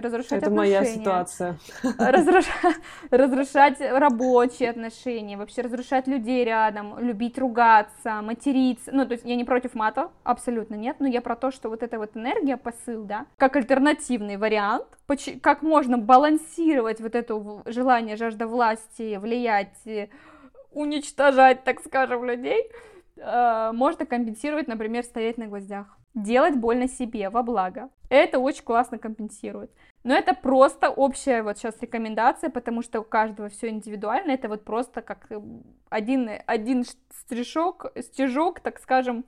разрушать 0.00 0.38
Это 0.38 0.46
отношения. 0.46 0.80
моя 0.80 0.84
ситуация. 0.84 1.58
Разрушать, 1.98 2.76
разрушать 3.10 3.80
рабочие 3.80 4.70
отношения, 4.70 5.36
вообще 5.36 5.62
разрушать 5.62 6.06
людей 6.06 6.44
рядом, 6.44 6.98
любить 6.98 7.38
ругаться, 7.38 8.22
материться. 8.22 8.90
Ну, 8.92 9.06
то 9.06 9.12
есть 9.12 9.24
я 9.24 9.36
не 9.36 9.44
против 9.44 9.74
мата, 9.74 10.10
абсолютно 10.24 10.74
нет, 10.74 10.96
но 11.00 11.06
я 11.06 11.20
про 11.20 11.36
то, 11.36 11.50
что 11.50 11.68
вот 11.68 11.82
эта 11.82 11.98
вот 11.98 12.16
энергия, 12.16 12.56
посыл, 12.56 13.04
да, 13.04 13.26
как 13.36 13.56
альтернативный 13.56 14.36
вариант, 14.36 14.86
как 15.42 15.62
можно 15.62 15.98
балансировать 15.98 17.00
вот 17.00 17.14
это 17.14 17.62
желание, 17.66 18.16
жажда 18.16 18.46
власти, 18.46 19.16
влиять, 19.16 19.76
уничтожать, 20.72 21.64
так 21.64 21.80
скажем, 21.80 22.24
людей, 22.24 22.70
э, 23.16 23.70
можно 23.72 24.04
компенсировать, 24.04 24.68
например, 24.68 25.04
стоять 25.04 25.38
на 25.38 25.46
гвоздях 25.46 25.96
делать 26.16 26.56
больно 26.56 26.88
себе 26.88 27.30
во 27.30 27.42
благо. 27.42 27.90
Это 28.08 28.38
очень 28.38 28.64
классно 28.64 28.98
компенсирует. 28.98 29.70
Но 30.06 30.14
это 30.14 30.34
просто 30.34 30.88
общая 30.88 31.42
вот 31.42 31.58
сейчас 31.58 31.74
рекомендация, 31.80 32.48
потому 32.48 32.82
что 32.82 33.00
у 33.00 33.02
каждого 33.02 33.48
все 33.48 33.70
индивидуально. 33.70 34.30
Это 34.30 34.48
вот 34.48 34.64
просто 34.64 35.02
как 35.02 35.26
э, 35.30 35.40
один, 35.88 36.30
один 36.46 36.84
стежок, 37.10 37.86
стежок, 38.00 38.60
так 38.60 38.78
скажем, 38.78 39.24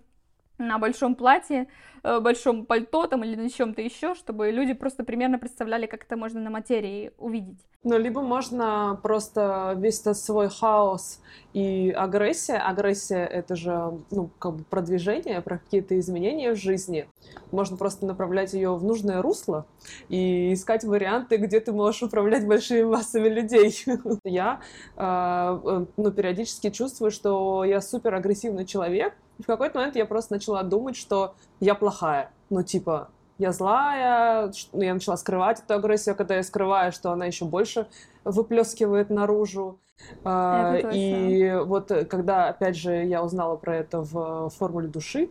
на 0.59 0.79
большом 0.79 1.15
платье, 1.15 1.69
э, 2.03 2.21
большом 2.21 2.67
пальто 2.67 3.07
там 3.07 3.25
или 3.25 3.37
на 3.37 3.49
чем-то 3.49 3.81
еще, 3.81 4.15
чтобы 4.15 4.51
люди 4.51 4.75
просто 4.75 5.05
примерно 5.05 5.39
представляли, 5.39 5.87
как 5.87 6.05
это 6.05 6.17
можно 6.17 6.41
на 6.41 6.51
материи 6.51 7.13
увидеть. 7.19 7.61
Ну, 7.85 7.97
либо 7.97 8.23
можно 8.23 8.99
просто 9.03 9.75
весь 9.79 10.01
этот 10.01 10.19
свой 10.19 10.49
хаос 10.49 11.21
и 11.53 11.95
агрессия. 11.97 12.57
Агрессия— 12.57 13.25
это 13.33 13.55
же, 13.55 14.01
ну, 14.11 14.31
как 14.41 14.57
бы 14.57 14.65
продвижение, 14.65 15.41
про 15.41 15.59
какие-то 15.59 15.99
изменения 16.01 16.53
в 16.53 16.57
жизни. 16.57 17.09
Можно 17.53 17.77
просто 17.77 18.05
направлять 18.05 18.53
ее 18.53 18.75
в 18.75 18.83
нужное 18.83 19.23
русло 19.23 19.65
и 20.09 20.53
искать 20.53 20.83
варианты, 20.83 21.37
где 21.37 21.61
ты 21.61 21.71
можешь 21.71 22.03
управлять 22.03 22.47
большими 22.47 22.83
массами 22.83 23.29
людей. 23.29 23.85
Я, 24.25 24.61
а, 24.97 25.61
э, 25.65 25.87
ну, 25.97 26.11
периодически 26.11 26.71
чувствую, 26.71 27.13
что 27.13 27.65
я 27.65 27.81
супер 27.81 28.15
агрессивный 28.15 28.67
человек, 28.67 29.15
и 29.39 29.43
в 29.43 29.47
какой-то 29.47 29.79
момент 29.79 29.97
я 29.97 30.07
просто 30.07 30.35
начала 30.35 30.63
думать, 30.63 30.97
что 30.97 31.35
я 31.61 31.75
плохая. 31.75 32.31
Ну, 32.51 32.63
типа, 32.63 33.09
я 33.39 33.53
злая, 33.53 34.53
ну, 34.73 34.83
я 34.83 34.95
начала 34.95 35.17
скрывать 35.17 35.61
эту 35.61 35.75
агрессию, 35.75 36.17
когда 36.17 36.37
я 36.37 36.43
скрываю, 36.43 36.93
что 36.93 37.13
она 37.13 37.27
еще 37.27 37.45
больше 37.45 37.87
выплескивает 38.25 39.11
наружу. 39.11 39.79
А, 40.25 40.77
и 40.93 41.55
вот 41.65 41.91
э, 41.91 42.05
когда, 42.05 42.49
опять 42.49 42.77
же, 42.77 43.05
я 43.05 43.23
узнала 43.23 43.57
про 43.57 43.77
это 43.77 44.01
в 44.01 44.49
формуле 44.51 44.89
души, 44.89 45.31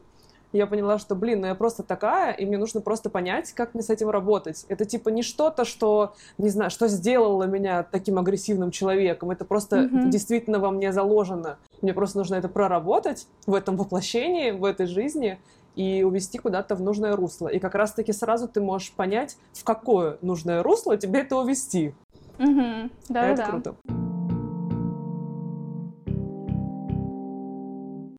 я 0.53 0.67
поняла, 0.67 0.97
что, 0.97 1.15
блин, 1.15 1.41
ну 1.41 1.47
я 1.47 1.55
просто 1.55 1.83
такая, 1.83 2.33
и 2.33 2.45
мне 2.45 2.57
нужно 2.57 2.81
просто 2.81 3.09
понять, 3.09 3.51
как 3.53 3.73
мне 3.73 3.83
с 3.83 3.89
этим 3.89 4.09
работать. 4.09 4.65
Это 4.69 4.85
типа 4.85 5.09
не 5.09 5.23
что-то, 5.23 5.65
что, 5.65 6.13
не 6.37 6.49
знаю, 6.49 6.71
что 6.71 6.87
сделало 6.87 7.43
меня 7.43 7.83
таким 7.83 8.17
агрессивным 8.17 8.71
человеком. 8.71 9.31
Это 9.31 9.45
просто 9.45 9.77
mm-hmm. 9.77 10.09
действительно 10.09 10.59
во 10.59 10.71
мне 10.71 10.93
заложено. 10.93 11.57
Мне 11.81 11.93
просто 11.93 12.17
нужно 12.19 12.35
это 12.35 12.49
проработать 12.49 13.27
в 13.45 13.53
этом 13.53 13.77
воплощении, 13.77 14.51
в 14.51 14.63
этой 14.63 14.87
жизни 14.87 15.39
и 15.75 16.03
увести 16.03 16.39
куда-то 16.39 16.75
в 16.75 16.81
нужное 16.81 17.15
русло. 17.15 17.47
И 17.47 17.59
как 17.59 17.75
раз-таки 17.75 18.11
сразу 18.11 18.47
ты 18.47 18.61
можешь 18.61 18.91
понять, 18.91 19.37
в 19.53 19.63
какое 19.63 20.17
нужное 20.21 20.63
русло 20.63 20.97
тебе 20.97 21.21
это 21.21 21.37
увести. 21.37 21.93
Угу. 22.39 22.89
Да, 23.09 23.27
это 23.27 23.37
да. 23.37 23.45
круто. 23.45 23.75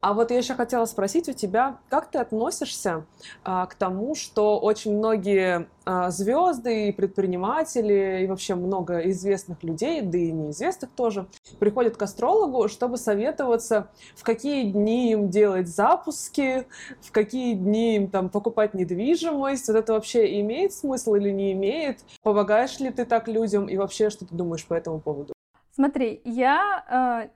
А 0.08 0.14
вот 0.14 0.30
я 0.30 0.38
еще 0.38 0.54
хотела 0.54 0.86
спросить 0.86 1.28
у 1.28 1.34
тебя, 1.34 1.76
как 1.90 2.10
ты 2.10 2.16
относишься 2.16 3.04
а, 3.44 3.66
к 3.66 3.74
тому, 3.74 4.14
что 4.14 4.58
очень 4.58 4.96
многие 4.96 5.68
а, 5.84 6.10
звезды 6.10 6.88
и 6.88 6.92
предприниматели, 6.92 8.22
и 8.22 8.26
вообще 8.26 8.54
много 8.54 9.00
известных 9.10 9.62
людей, 9.62 10.00
да 10.00 10.16
и 10.16 10.32
неизвестных 10.32 10.92
тоже, 10.92 11.26
приходят 11.58 11.98
к 11.98 12.02
астрологу, 12.02 12.68
чтобы 12.68 12.96
советоваться, 12.96 13.90
в 14.16 14.24
какие 14.24 14.70
дни 14.70 15.12
им 15.12 15.28
делать 15.28 15.68
запуски, 15.68 16.66
в 17.02 17.12
какие 17.12 17.52
дни 17.52 17.96
им 17.96 18.08
там 18.08 18.30
покупать 18.30 18.72
недвижимость. 18.72 19.68
Вот 19.68 19.76
это 19.76 19.92
вообще 19.92 20.40
имеет 20.40 20.72
смысл 20.72 21.16
или 21.16 21.28
не 21.28 21.52
имеет? 21.52 21.98
Помогаешь 22.22 22.80
ли 22.80 22.88
ты 22.88 23.04
так 23.04 23.28
людям? 23.28 23.68
И 23.68 23.76
вообще, 23.76 24.08
что 24.08 24.24
ты 24.24 24.34
думаешь 24.34 24.64
по 24.64 24.72
этому 24.72 25.00
поводу? 25.00 25.34
Смотри, 25.78 26.22
я 26.24 26.84
а, 26.88 27.28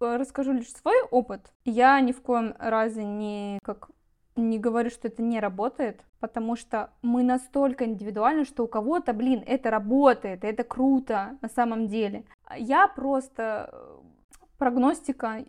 расскажу 0.00 0.52
лишь 0.52 0.72
свой 0.72 1.00
опыт. 1.10 1.52
Я 1.64 2.00
ни 2.00 2.12
в 2.12 2.20
коем 2.22 2.54
разе 2.58 3.04
не 3.04 3.58
как 3.62 3.90
не 4.36 4.58
говорю, 4.58 4.90
что 4.90 5.08
это 5.08 5.22
не 5.22 5.40
работает, 5.40 6.04
потому 6.18 6.56
что 6.56 6.90
мы 7.02 7.22
настолько 7.22 7.84
индивидуальны, 7.84 8.44
что 8.44 8.64
у 8.64 8.68
кого-то, 8.68 9.12
блин, 9.12 9.42
это 9.46 9.70
работает, 9.70 10.44
это 10.44 10.64
круто 10.64 11.36
на 11.42 11.48
самом 11.48 11.88
деле. 11.88 12.24
Я 12.56 12.88
просто 12.88 13.70
э, 13.72 13.98
прогностика, 14.58 15.44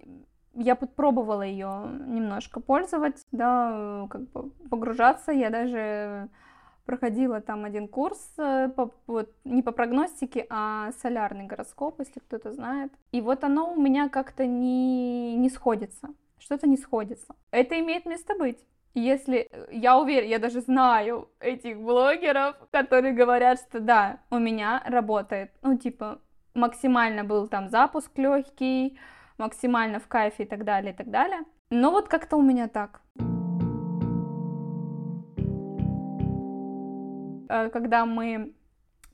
я 0.53 0.75
пробовала 0.75 1.43
ее 1.43 1.89
немножко 2.05 2.59
пользовать, 2.59 3.25
да, 3.31 4.07
как 4.09 4.29
бы 4.31 4.49
погружаться, 4.69 5.31
я 5.31 5.49
даже 5.49 6.29
проходила 6.85 7.41
там 7.41 7.65
один 7.65 7.87
курс 7.87 8.19
э, 8.37 8.69
по, 8.75 8.91
вот, 9.07 9.29
не 9.43 9.61
по 9.61 9.71
прогностике, 9.71 10.45
а 10.49 10.91
солярный 11.01 11.45
гороскоп, 11.45 11.99
если 11.99 12.19
кто-то 12.19 12.51
знает. 12.53 12.91
И 13.11 13.21
вот 13.21 13.43
оно 13.43 13.73
у 13.73 13.81
меня 13.81 14.09
как-то 14.09 14.45
не, 14.45 15.35
не 15.35 15.49
сходится. 15.49 16.09
Что-то 16.39 16.67
не 16.67 16.77
сходится. 16.77 17.35
Это 17.51 17.79
имеет 17.79 18.05
место 18.05 18.35
быть. 18.35 18.59
Если 18.93 19.47
э, 19.49 19.67
я 19.71 19.97
уверена, 19.97 20.29
я 20.29 20.39
даже 20.39 20.61
знаю 20.61 21.29
этих 21.39 21.79
блогеров, 21.79 22.55
которые 22.71 23.13
говорят, 23.13 23.59
что 23.59 23.79
да, 23.79 24.19
у 24.29 24.37
меня 24.37 24.83
работает. 24.85 25.51
Ну, 25.61 25.77
типа, 25.77 26.19
максимально 26.53 27.23
был 27.23 27.47
там 27.47 27.69
запуск 27.69 28.17
легкий, 28.17 28.97
максимально 29.37 29.99
в 29.99 30.07
кайфе 30.07 30.43
и 30.43 30.47
так 30.47 30.65
далее, 30.65 30.93
и 30.93 30.95
так 30.95 31.09
далее. 31.09 31.41
Но 31.69 31.91
вот 31.91 32.09
как-то 32.09 32.35
у 32.35 32.41
меня 32.41 32.67
так. 32.67 33.01
Когда 37.71 38.05
мы 38.05 38.53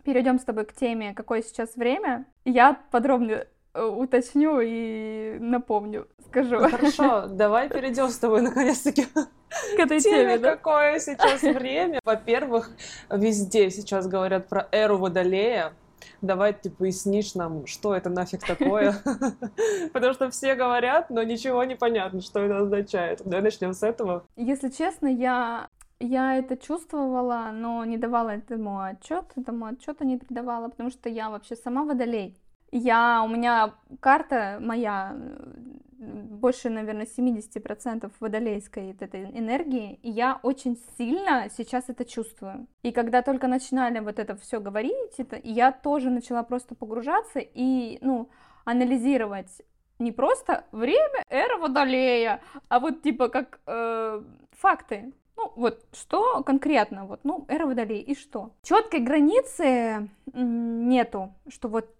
перейдем 0.07 0.39
с 0.39 0.45
тобой 0.45 0.65
к 0.65 0.73
теме, 0.73 1.13
какое 1.13 1.41
сейчас 1.41 1.75
время, 1.75 2.25
я 2.45 2.79
подробно 2.91 3.45
э, 3.73 3.83
уточню 3.83 4.61
и 4.63 5.37
напомню, 5.37 6.07
скажу. 6.27 6.59
Ну, 6.61 6.69
хорошо, 6.69 7.27
давай 7.27 7.67
перейдем 7.67 8.07
с 8.07 8.17
тобой 8.17 8.41
наконец-таки 8.41 9.05
к 9.05 9.79
этой 9.79 9.99
теме, 9.99 10.17
теме 10.17 10.37
да? 10.37 10.55
какое 10.55 10.99
сейчас 10.99 11.41
время. 11.41 11.99
Во-первых, 12.05 12.71
везде 13.09 13.69
сейчас 13.69 14.07
говорят 14.07 14.47
про 14.47 14.69
эру 14.71 14.97
Водолея. 14.97 15.73
Давай 16.21 16.53
ты 16.53 16.69
пояснишь 16.69 17.35
нам, 17.35 17.67
что 17.67 17.93
это 17.93 18.09
нафиг 18.09 18.45
такое. 18.45 18.95
Потому 19.93 20.13
что 20.13 20.29
все 20.31 20.55
говорят, 20.55 21.09
но 21.09 21.21
ничего 21.21 21.63
не 21.65 21.75
понятно, 21.75 22.21
что 22.21 22.39
это 22.39 22.59
означает. 22.59 23.21
Давай 23.25 23.41
начнем 23.41 23.73
с 23.73 23.83
этого. 23.83 24.25
Если 24.37 24.69
честно, 24.69 25.07
я 25.07 25.66
я 25.99 26.35
это 26.37 26.57
чувствовала, 26.57 27.51
но 27.53 27.83
не 27.85 27.97
давала 27.97 28.29
этому 28.29 28.81
отчет, 28.81 29.25
этому 29.35 29.65
отчета 29.65 30.05
не 30.05 30.17
придавала, 30.17 30.69
потому 30.69 30.89
что 30.89 31.09
я 31.09 31.29
вообще 31.29 31.55
сама 31.55 31.83
водолей. 31.83 32.37
Я, 32.71 33.23
у 33.23 33.29
меня 33.29 33.73
карта 34.01 34.57
моя, 34.61 35.15
больше, 35.97 36.69
наверное, 36.69 37.05
70% 37.05 38.11
водолейской 38.19 38.91
этой 38.91 39.23
энергии, 39.37 39.99
и 40.03 40.09
я 40.09 40.39
очень 40.43 40.77
сильно 40.97 41.47
сейчас 41.49 41.85
это 41.87 42.03
чувствую. 42.03 42.67
И 42.83 42.91
когда 42.91 43.21
только 43.21 43.47
начинали 43.47 43.99
вот 43.99 44.19
это 44.19 44.35
все 44.35 44.59
говорить, 44.59 45.15
это, 45.17 45.39
я 45.43 45.71
тоже 45.71 46.09
начала 46.09 46.43
просто 46.43 46.75
погружаться 46.75 47.39
и, 47.39 47.97
ну, 48.01 48.29
анализировать 48.65 49.61
не 49.99 50.11
просто 50.11 50.65
время 50.71 51.23
эра 51.29 51.57
водолея, 51.57 52.41
а 52.67 52.79
вот 52.79 53.01
типа 53.01 53.29
как 53.29 53.59
э, 53.65 54.21
факты. 54.51 55.13
Ну, 55.37 55.53
вот, 55.55 55.85
что 55.93 56.41
конкретно, 56.43 57.05
вот, 57.05 57.19
ну, 57.23 57.45
эра 57.47 57.67
водолей, 57.67 58.01
и 58.01 58.15
что? 58.15 58.51
Четкой 58.63 59.01
границы 59.01 60.09
нету, 60.33 61.31
что 61.47 61.67
вот 61.67 61.93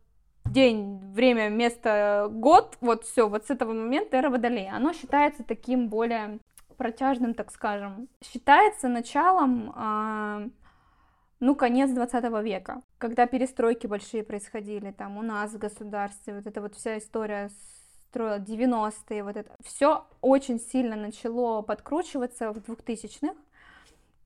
день, 0.46 1.00
время, 1.14 1.50
место, 1.50 2.30
год, 2.32 2.78
вот 2.82 3.04
все, 3.04 3.30
вот 3.30 3.46
с 3.46 3.52
этого 3.52 3.74
момента 3.74 4.18
эра 4.18 4.30
водолея. 4.30 4.74
Оно 4.74 4.92
считается 4.94 5.44
таким 5.44 5.88
более 5.88 6.40
протяжным, 6.78 7.34
так 7.34 7.52
скажем. 7.52 8.08
Считается 8.24 8.88
началом, 8.88 9.74
э, 9.76 10.50
ну, 11.40 11.56
конец 11.56 11.92
20 11.92 12.44
века, 12.44 12.82
когда 12.98 13.28
перестройки 13.28 13.88
большие 13.88 14.24
происходили 14.24 14.92
там 14.92 15.18
у 15.18 15.22
нас 15.22 15.52
в 15.52 15.60
государстве, 15.60 16.36
вот 16.36 16.48
эта 16.48 16.62
вот 16.62 16.76
вся 16.76 16.98
история 16.98 17.50
с 17.50 17.87
строила 18.18 18.40
90-е, 18.40 19.24
вот 19.24 19.38
это 19.38 19.52
все 19.64 20.06
очень 20.22 20.60
сильно 20.60 20.96
начало 20.96 21.62
подкручиваться 21.62 22.52
в 22.52 22.58
2000-х, 22.58 23.36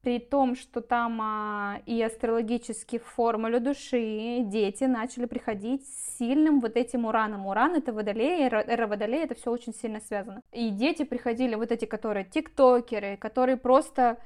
при 0.02 0.20
том, 0.20 0.56
что 0.56 0.80
там 0.82 1.20
а, 1.22 1.82
и 1.86 2.02
астрологически 2.02 3.00
в 3.00 3.06
формуле 3.06 3.60
души 3.60 4.40
дети 4.46 4.86
начали 4.86 5.26
приходить 5.26 5.86
с 5.86 6.18
сильным 6.18 6.62
вот 6.62 6.78
этим 6.78 7.06
ураном. 7.06 7.46
Уран 7.46 7.76
это 7.76 7.92
водолей, 7.92 8.48
эра 8.48 8.88
водолея, 8.88 9.26
это 9.26 9.36
все 9.36 9.52
очень 9.52 9.74
сильно 9.74 10.00
связано. 10.00 10.42
И 10.54 10.70
дети 10.70 11.04
приходили, 11.04 11.56
вот 11.56 11.72
эти, 11.72 11.86
которые 11.86 12.24
тиктокеры, 12.26 13.18
которые 13.18 13.58
просто 13.58 14.18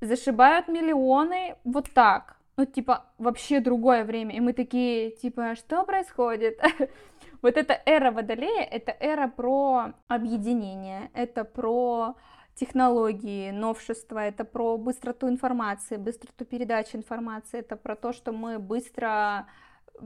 зашибают 0.00 0.66
миллионы 0.66 1.56
вот 1.64 1.90
так. 1.92 2.36
Ну, 2.56 2.64
типа, 2.64 3.04
вообще 3.18 3.60
другое 3.60 4.04
время. 4.04 4.34
И 4.34 4.40
мы 4.40 4.52
такие, 4.54 5.10
типа, 5.10 5.54
что 5.56 5.84
происходит? 5.84 6.58
Вот 7.42 7.56
эта 7.56 7.80
эра 7.86 8.10
Водолея, 8.10 8.64
это 8.64 8.94
эра 9.00 9.28
про 9.28 9.92
объединение, 10.08 11.10
это 11.14 11.44
про 11.44 12.16
технологии, 12.54 13.50
новшества, 13.50 14.18
это 14.18 14.44
про 14.44 14.76
быстроту 14.76 15.28
информации, 15.28 15.96
быстроту 15.96 16.44
передачи 16.44 16.96
информации, 16.96 17.60
это 17.60 17.76
про 17.76 17.96
то, 17.96 18.12
что 18.12 18.32
мы 18.32 18.58
быстро 18.58 19.46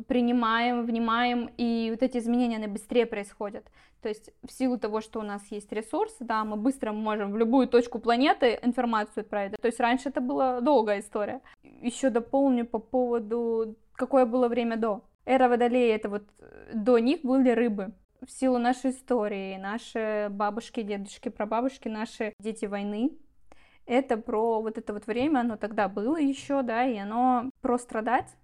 принимаем, 0.07 0.85
внимаем, 0.87 1.51
и 1.57 1.89
вот 1.91 2.03
эти 2.03 2.19
изменения, 2.19 2.57
они 2.57 2.69
быстрее 2.69 3.07
происходят. 3.07 3.67
То 4.01 4.09
есть 4.09 4.31
в 4.47 4.53
силу 4.53 4.79
того, 4.79 5.01
что 5.01 5.19
у 5.19 5.23
нас 5.23 5.43
есть 5.51 5.73
ресурсы, 5.73 6.25
да, 6.25 6.45
мы 6.45 6.57
быстро 6.57 6.93
можем 6.93 7.33
в 7.33 7.37
любую 7.37 7.67
точку 7.67 7.99
планеты 7.99 8.61
информацию 8.63 9.23
отправить. 9.23 9.57
То 9.61 9.67
есть 9.67 9.81
раньше 9.81 10.11
это 10.11 10.21
была 10.21 10.61
долгая 10.61 11.01
история. 11.01 11.41
Еще 11.63 12.11
дополню 12.11 12.67
по 12.67 12.79
поводу, 12.79 13.77
какое 13.95 14.27
было 14.27 14.49
время 14.49 14.77
до. 14.77 15.01
Эра 15.25 15.49
Водолея, 15.49 15.97
это 15.97 16.09
вот 16.09 16.25
э, 16.39 16.73
до 16.75 16.99
них 16.99 17.23
были 17.23 17.51
рыбы. 17.51 17.93
В 18.25 18.31
силу 18.31 18.59
нашей 18.59 18.91
истории, 18.91 19.57
наши 19.57 20.29
бабушки, 20.31 20.83
дедушки, 20.83 21.29
прабабушки, 21.29 21.89
наши 21.89 22.33
дети 22.39 22.65
войны, 22.65 23.13
это 23.87 24.17
про 24.17 24.63
вот 24.63 24.79
это 24.79 24.93
вот 24.95 25.07
время, 25.07 25.41
оно 25.41 25.57
тогда 25.57 25.89
было 25.89 26.17
еще, 26.17 26.63
да, 26.63 26.85
и 26.85 26.97
оно 26.97 27.51
про 27.61 27.79
страдать, 27.79 28.35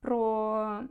про 0.00 0.82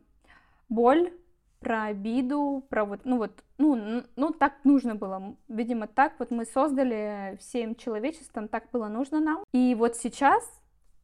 боль, 0.70 1.12
про 1.60 1.86
обиду, 1.86 2.66
про 2.70 2.86
вот, 2.86 3.02
ну 3.04 3.18
вот, 3.18 3.44
ну, 3.58 4.04
ну 4.16 4.32
так 4.32 4.54
нужно 4.64 4.96
было. 4.96 5.36
Видимо, 5.48 5.88
так 5.88 6.14
вот 6.20 6.32
мы 6.32 6.46
создали 6.46 7.38
всем 7.40 7.76
человечеством, 7.76 8.48
так 8.48 8.70
было 8.72 8.88
нужно 8.88 9.20
нам. 9.20 9.44
И 9.54 9.76
вот 9.76 9.98
сейчас, 9.98 10.44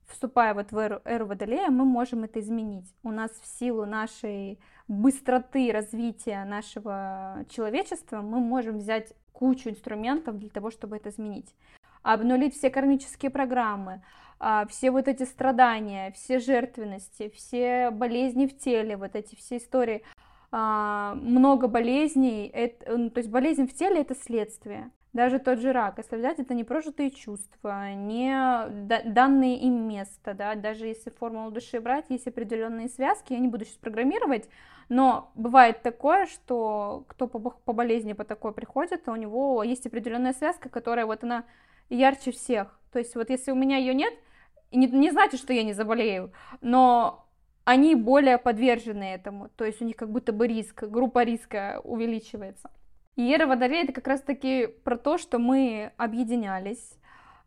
вступая 0.07 0.53
вот 0.53 0.71
в 0.71 0.77
эру, 0.77 1.01
эру 1.05 1.25
Водолея, 1.25 1.69
мы 1.69 1.85
можем 1.85 2.23
это 2.23 2.39
изменить. 2.39 2.93
У 3.03 3.11
нас 3.11 3.31
в 3.41 3.59
силу 3.59 3.85
нашей 3.85 4.59
быстроты 4.87 5.71
развития 5.71 6.43
нашего 6.45 7.45
человечества 7.49 8.21
мы 8.21 8.39
можем 8.39 8.77
взять 8.77 9.13
кучу 9.31 9.69
инструментов 9.69 10.37
для 10.37 10.49
того, 10.49 10.71
чтобы 10.71 10.97
это 10.97 11.09
изменить. 11.09 11.53
Обнулить 12.01 12.55
все 12.55 12.69
кармические 12.69 13.31
программы, 13.31 14.03
а, 14.39 14.65
все 14.67 14.91
вот 14.91 15.07
эти 15.07 15.23
страдания, 15.23 16.11
все 16.11 16.39
жертвенности, 16.39 17.29
все 17.29 17.91
болезни 17.91 18.45
в 18.45 18.57
теле, 18.57 18.97
вот 18.97 19.15
эти 19.15 19.35
все 19.35 19.57
истории, 19.57 20.03
а, 20.51 21.15
много 21.15 21.67
болезней, 21.67 22.47
это, 22.47 22.97
ну, 22.97 23.09
то 23.09 23.19
есть 23.19 23.29
болезнь 23.29 23.67
в 23.67 23.73
теле 23.73 24.01
это 24.01 24.15
следствие. 24.15 24.91
Даже 25.13 25.37
тот 25.37 25.59
же 25.59 25.71
рак, 25.71 25.99
если 25.99 26.17
взять, 26.17 26.39
это 26.39 26.55
не 26.55 26.63
прожитые 26.63 27.11
чувства, 27.11 27.93
не 27.93 28.35
данные 29.05 29.59
им 29.59 29.87
место, 29.87 30.33
да, 30.33 30.55
даже 30.55 30.87
если 30.87 31.11
формулу 31.11 31.51
души 31.51 31.79
брать, 31.79 32.05
есть 32.09 32.27
определенные 32.27 32.89
связки, 32.89 33.33
я 33.33 33.39
не 33.39 33.47
буду 33.47 33.63
сейчас 33.63 33.77
программировать, 33.77 34.49
но 34.89 35.31
бывает 35.35 35.83
такое, 35.83 36.25
что 36.25 37.05
кто 37.07 37.27
по, 37.27 37.51
по 37.51 37.73
болезни 37.73 38.13
по 38.13 38.23
такой 38.23 38.53
приходит, 38.53 39.07
у 39.07 39.15
него 39.15 39.61
есть 39.61 39.85
определенная 39.85 40.33
связка, 40.33 40.69
которая 40.69 41.05
вот 41.05 41.23
она 41.23 41.45
ярче 41.89 42.31
всех. 42.31 42.79
То 42.91 42.97
есть 42.97 43.13
вот 43.13 43.29
если 43.29 43.51
у 43.51 43.55
меня 43.55 43.77
ее 43.77 43.93
нет, 43.93 44.15
не, 44.71 44.87
не 44.87 45.11
значит, 45.11 45.39
что 45.39 45.53
я 45.53 45.61
не 45.61 45.73
заболею, 45.73 46.33
но 46.61 47.27
они 47.65 47.93
более 47.93 48.39
подвержены 48.39 49.03
этому, 49.03 49.49
то 49.49 49.63
есть 49.63 49.79
у 49.79 49.85
них 49.85 49.95
как 49.95 50.09
будто 50.11 50.33
бы 50.33 50.47
риск, 50.47 50.83
группа 50.83 51.23
риска 51.23 51.81
увеличивается. 51.83 52.71
И 53.15 53.31
эра 53.31 53.45
Водолея 53.45 53.83
это 53.83 53.93
как 53.93 54.07
раз-таки 54.07 54.67
про 54.83 54.97
то, 54.97 55.17
что 55.17 55.37
мы 55.37 55.91
объединялись, 55.97 56.97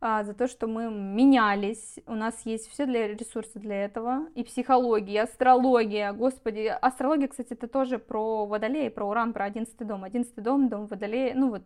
а, 0.00 0.22
за 0.24 0.34
то, 0.34 0.46
что 0.46 0.66
мы 0.66 0.90
менялись, 0.90 1.98
у 2.06 2.14
нас 2.14 2.34
есть 2.44 2.70
все 2.70 2.86
для 2.86 3.08
ресурсы 3.08 3.58
для 3.58 3.84
этого, 3.84 4.26
и 4.34 4.44
психология, 4.44 5.14
и 5.14 5.18
астрология, 5.18 6.12
господи, 6.12 6.66
астрология, 6.80 7.28
кстати, 7.28 7.54
это 7.54 7.66
тоже 7.66 7.98
про 7.98 8.46
Водолея, 8.46 8.90
про 8.90 9.06
Уран, 9.06 9.32
про 9.32 9.46
одиннадцатый 9.46 9.86
дом, 9.86 10.04
одиннадцатый 10.04 10.44
дом, 10.44 10.68
дом 10.68 10.86
Водолея, 10.86 11.34
ну 11.34 11.50
вот 11.50 11.62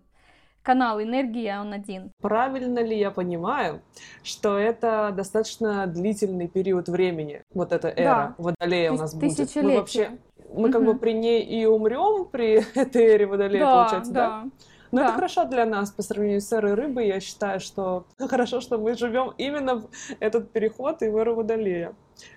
канал 0.63 1.03
энергии, 1.03 1.51
он 1.59 1.73
один. 1.73 2.13
Правильно 2.21 2.81
ли 2.81 2.99
я 2.99 3.11
понимаю, 3.11 3.83
что 4.23 4.59
это 4.59 5.13
достаточно 5.15 5.87
длительный 5.87 6.49
период 6.49 6.89
времени, 6.89 7.43
вот 7.53 7.73
эта 7.73 7.89
эра 7.89 8.05
да. 8.05 8.35
Водолея 8.39 8.93
у 8.93 8.97
нас 8.97 9.15
будет? 9.15 9.55
Мы 9.57 9.77
вообще, 9.77 10.19
мы 10.53 10.65
угу. 10.65 10.73
как 10.73 10.85
бы 10.85 10.97
при 10.97 11.13
ней 11.13 11.43
и 11.43 11.65
умрем 11.67 12.27
при 12.27 12.65
этой 12.75 13.03
эре 13.03 13.27
Водолея, 13.27 13.65
да, 13.65 13.83
получается, 13.83 14.13
да? 14.13 14.27
да? 14.27 14.51
Но 14.93 14.99
да. 14.99 15.05
это 15.05 15.15
хорошо 15.15 15.45
для 15.45 15.65
нас 15.67 15.91
по 15.91 16.03
сравнению 16.03 16.41
с 16.41 16.53
эрой 16.53 16.75
рыбы. 16.75 17.05
Я 17.05 17.21
считаю, 17.21 17.61
что 17.61 18.07
хорошо, 18.19 18.61
что 18.61 18.79
мы 18.79 18.97
живем 18.97 19.33
именно 19.39 19.77
в 19.77 19.89
этот 20.19 20.51
переход 20.51 21.03
и 21.03 21.09
в 21.09 21.17
эру 21.17 21.37
Водолея. 21.37 21.95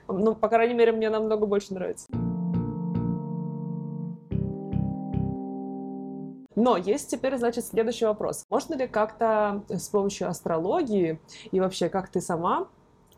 Ну, 0.07 0.35
по 0.35 0.49
крайней 0.49 0.75
мере, 0.75 0.91
мне 0.91 1.09
намного 1.09 1.45
больше 1.45 1.73
нравится. 1.73 2.07
Но 6.55 6.77
есть 6.77 7.09
теперь, 7.09 7.35
значит, 7.37 7.65
следующий 7.65 8.05
вопрос. 8.05 8.45
Можно 8.49 8.75
ли 8.75 8.87
как-то 8.87 9.63
с 9.69 9.89
помощью 9.89 10.29
астрологии 10.29 11.19
и 11.51 11.59
вообще 11.59 11.89
как 11.89 12.09
ты 12.09 12.21
сама 12.21 12.67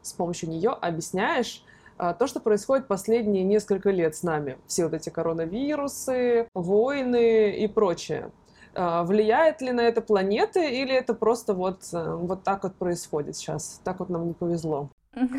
с 0.02 0.14
помощью 0.14 0.50
нее 0.50 0.70
объясняешь 0.70 1.64
то, 1.98 2.28
что 2.28 2.40
происходит 2.40 2.88
последние 2.88 3.44
несколько 3.44 3.90
лет 3.90 4.16
с 4.16 4.24
нами? 4.24 4.58
Все 4.68 4.84
вот 4.84 4.94
эти 4.94 5.10
коронавирусы, 5.10 6.48
войны 6.54 7.52
и 7.52 7.68
прочее. 7.68 8.32
А, 8.76 9.04
влияет 9.04 9.62
ли 9.62 9.72
на 9.72 9.82
это 9.82 10.02
планеты 10.02 10.70
или 10.70 10.94
это 10.94 11.14
просто 11.14 11.54
вот, 11.54 11.82
э, 11.94 12.16
вот 12.16 12.44
так 12.44 12.64
вот 12.64 12.76
происходит 12.76 13.38
сейчас? 13.38 13.80
Так 13.86 14.00
вот 14.00 14.10
нам 14.10 14.28
не 14.28 14.34
повезло. 14.34 14.90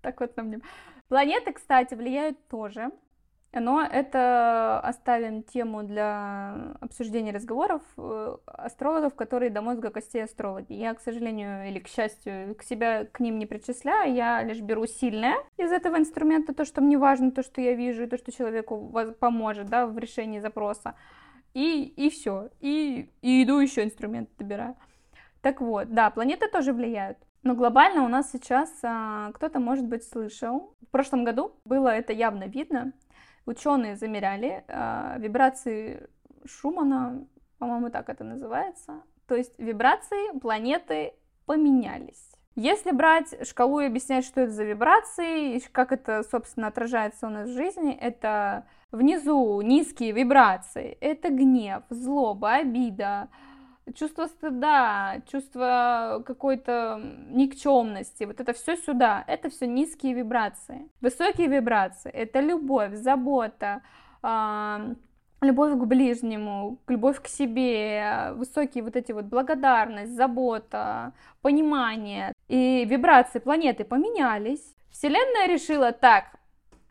Так 0.00 0.20
вот 0.20 0.36
нам 0.36 0.50
не... 0.50 0.60
Планеты, 1.08 1.52
кстати, 1.52 1.94
влияют 1.94 2.38
тоже. 2.48 2.92
Но 3.52 3.82
это 3.82 4.78
оставим 4.80 5.42
тему 5.42 5.82
для 5.82 6.74
обсуждения 6.80 7.32
разговоров 7.32 7.80
э, 7.96 8.36
астрологов, 8.46 9.14
которые 9.14 9.50
до 9.50 9.62
мозга 9.62 9.90
костей 9.90 10.22
астрологи. 10.22 10.74
Я, 10.74 10.92
к 10.92 11.00
сожалению, 11.00 11.66
или 11.66 11.78
к 11.78 11.88
счастью, 11.88 12.54
к 12.56 12.62
себя 12.62 13.06
к 13.06 13.20
ним 13.20 13.38
не 13.38 13.46
причисляю, 13.46 14.14
я 14.14 14.42
лишь 14.42 14.60
беру 14.60 14.86
сильное 14.86 15.36
из 15.56 15.72
этого 15.72 15.96
инструмента, 15.96 16.52
то, 16.52 16.66
что 16.66 16.82
мне 16.82 16.98
важно, 16.98 17.30
то, 17.30 17.42
что 17.42 17.62
я 17.62 17.72
вижу, 17.72 18.02
и 18.02 18.06
то, 18.06 18.18
что 18.18 18.32
человеку 18.32 18.92
поможет 19.18 19.68
да, 19.68 19.86
в 19.86 19.96
решении 19.98 20.40
запроса. 20.40 20.94
И, 21.54 21.84
и 21.84 22.10
все. 22.10 22.50
И, 22.60 23.10
и 23.22 23.44
иду 23.44 23.58
еще 23.58 23.82
инструмент 23.82 24.28
добираю. 24.38 24.76
Так 25.40 25.62
вот, 25.62 25.94
да, 25.94 26.10
планеты 26.10 26.48
тоже 26.48 26.74
влияют. 26.74 27.16
Но 27.42 27.54
глобально 27.54 28.04
у 28.04 28.08
нас 28.08 28.30
сейчас 28.30 28.70
а, 28.82 29.32
кто-то, 29.32 29.60
может 29.60 29.86
быть, 29.86 30.04
слышал. 30.04 30.74
В 30.82 30.90
прошлом 30.90 31.24
году 31.24 31.52
было 31.64 31.88
это 31.88 32.12
явно 32.12 32.44
видно. 32.44 32.92
Ученые 33.48 33.96
замеряли 33.96 34.62
э, 34.68 35.14
вибрации 35.16 36.06
Шумана, 36.44 37.26
по-моему, 37.58 37.88
так 37.88 38.10
это 38.10 38.22
называется. 38.22 39.00
То 39.26 39.36
есть 39.36 39.58
вибрации 39.58 40.38
планеты 40.38 41.14
поменялись. 41.46 42.30
Если 42.56 42.90
брать 42.90 43.48
шкалу 43.48 43.80
и 43.80 43.86
объяснять, 43.86 44.26
что 44.26 44.42
это 44.42 44.52
за 44.52 44.64
вибрации, 44.64 45.56
и 45.56 45.60
как 45.72 45.92
это, 45.92 46.24
собственно, 46.30 46.66
отражается 46.66 47.26
у 47.26 47.30
нас 47.30 47.48
в 47.48 47.54
жизни, 47.54 47.94
это 47.94 48.66
внизу 48.92 49.62
низкие 49.62 50.12
вибрации, 50.12 50.98
это 51.00 51.30
гнев, 51.30 51.84
злоба, 51.88 52.56
обида, 52.56 53.30
чувство 53.94 54.26
стыда, 54.26 55.22
чувство 55.30 56.22
какой-то 56.26 57.00
никчемности, 57.30 58.24
вот 58.24 58.40
это 58.40 58.52
все 58.52 58.76
сюда, 58.76 59.24
это 59.26 59.50
все 59.50 59.66
низкие 59.66 60.14
вибрации. 60.14 60.88
Высокие 61.00 61.48
вибрации— 61.48 62.10
это 62.12 62.40
любовь, 62.40 62.94
забота, 62.94 63.82
любовь 65.40 65.72
к 65.72 65.84
ближнему, 65.84 66.78
любовь 66.88 67.20
к 67.22 67.28
себе, 67.28 68.32
высокие 68.34 68.82
вот 68.82 68.96
эти 68.96 69.12
вот 69.12 69.26
благодарность, 69.26 70.12
забота, 70.12 71.12
понимание. 71.42 72.32
И 72.48 72.84
вибрации 72.84 73.38
планеты 73.38 73.84
поменялись. 73.84 74.74
Вселенная 74.90 75.46
решила, 75.46 75.92
так, 75.92 76.37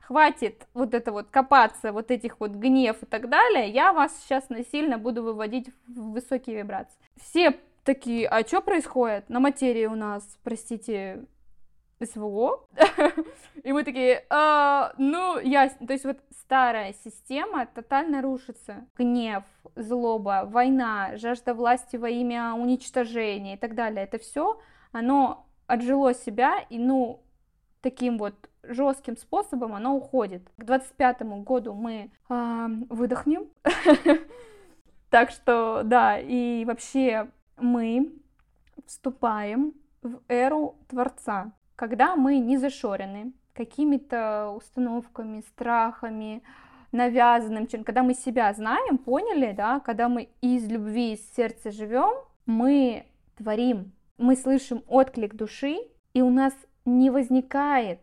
хватит 0.08 0.68
вот 0.74 0.94
это 0.94 1.12
вот 1.12 1.28
копаться, 1.30 1.92
вот 1.92 2.12
этих 2.12 2.40
вот 2.40 2.52
гнев 2.52 3.04
и 3.04 3.06
так 3.06 3.28
далее, 3.28 3.70
я 3.70 3.92
вас 3.92 4.18
сейчас 4.22 4.48
насильно 4.48 4.98
буду 4.98 5.22
выводить 5.22 5.70
в 5.88 6.14
высокие 6.14 6.60
вибрации. 6.60 6.98
Все 7.22 7.60
такие, 7.84 8.26
а 8.30 8.48
что 8.48 8.62
происходит 8.62 9.30
на 9.30 9.42
материи 9.42 9.86
у 9.86 9.96
нас, 9.96 10.24
простите, 10.44 11.26
СВО? 12.02 12.66
И 13.64 13.74
мы 13.74 13.84
такие, 13.84 14.24
а, 14.30 14.94
ну, 14.98 15.40
ясно. 15.40 15.86
То 15.86 15.94
есть 15.94 16.06
вот 16.06 16.20
старая 16.32 16.94
система 17.04 17.66
тотально 17.66 18.22
рушится. 18.22 18.86
Гнев, 18.98 19.44
злоба, 19.76 20.44
война, 20.46 21.18
жажда 21.18 21.54
власти 21.54 21.98
во 21.98 22.10
имя 22.10 22.54
уничтожения 22.54 23.56
и 23.56 23.58
так 23.58 23.76
далее. 23.76 24.06
Это 24.06 24.20
все, 24.20 24.58
оно 24.94 25.46
отжило 25.66 26.14
себя, 26.14 26.60
и, 26.70 26.80
ну, 26.80 27.22
таким 27.82 28.18
вот 28.18 28.36
жестким 28.70 29.18
способом 29.18 29.74
оно 29.74 29.96
уходит. 29.96 30.42
К 30.58 30.64
25 30.64 31.22
году 31.44 31.74
мы 31.74 32.12
э, 32.30 32.68
выдохнем. 32.90 33.48
Так 35.10 35.32
что, 35.32 35.84
да, 35.86 36.20
и 36.20 36.66
вообще 36.66 37.30
мы 37.56 38.12
вступаем 38.86 39.74
в 40.02 40.20
эру 40.28 40.76
Творца, 40.90 41.54
когда 41.78 42.18
мы 42.18 42.40
не 42.40 42.58
зашорены 42.58 43.32
какими-то 43.54 44.54
установками, 44.56 45.42
страхами, 45.42 46.44
навязанным, 46.92 47.68
чем 47.68 47.84
когда 47.84 48.04
мы 48.04 48.14
себя 48.14 48.54
знаем, 48.54 48.98
поняли, 48.98 49.54
да, 49.54 49.80
когда 49.80 50.10
мы 50.10 50.30
из 50.42 50.70
любви, 50.70 51.14
из 51.14 51.34
сердца 51.36 51.72
живем, 51.72 52.14
мы 52.46 53.06
творим, 53.38 53.94
мы 54.18 54.36
слышим 54.36 54.84
отклик 54.88 55.36
души, 55.36 55.78
и 56.14 56.22
у 56.22 56.30
нас 56.30 56.54
не 56.86 57.10
возникает 57.10 58.00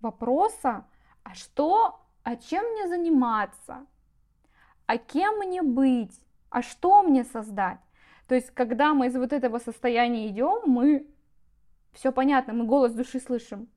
вопроса, 0.00 0.84
а 1.22 1.34
что, 1.34 2.00
а 2.22 2.36
чем 2.36 2.64
мне 2.72 2.88
заниматься, 2.88 3.86
а 4.86 4.98
кем 4.98 5.38
мне 5.38 5.62
быть, 5.62 6.18
а 6.50 6.62
что 6.62 7.02
мне 7.02 7.24
создать. 7.24 7.80
То 8.26 8.34
есть, 8.34 8.50
когда 8.50 8.94
мы 8.94 9.06
из 9.06 9.16
вот 9.16 9.32
этого 9.32 9.58
состояния 9.58 10.28
идем, 10.28 10.62
мы 10.66 11.06
все 11.92 12.12
понятно, 12.12 12.52
мы 12.52 12.64
голос 12.64 12.92
души 12.92 13.20
слышим. 13.20 13.68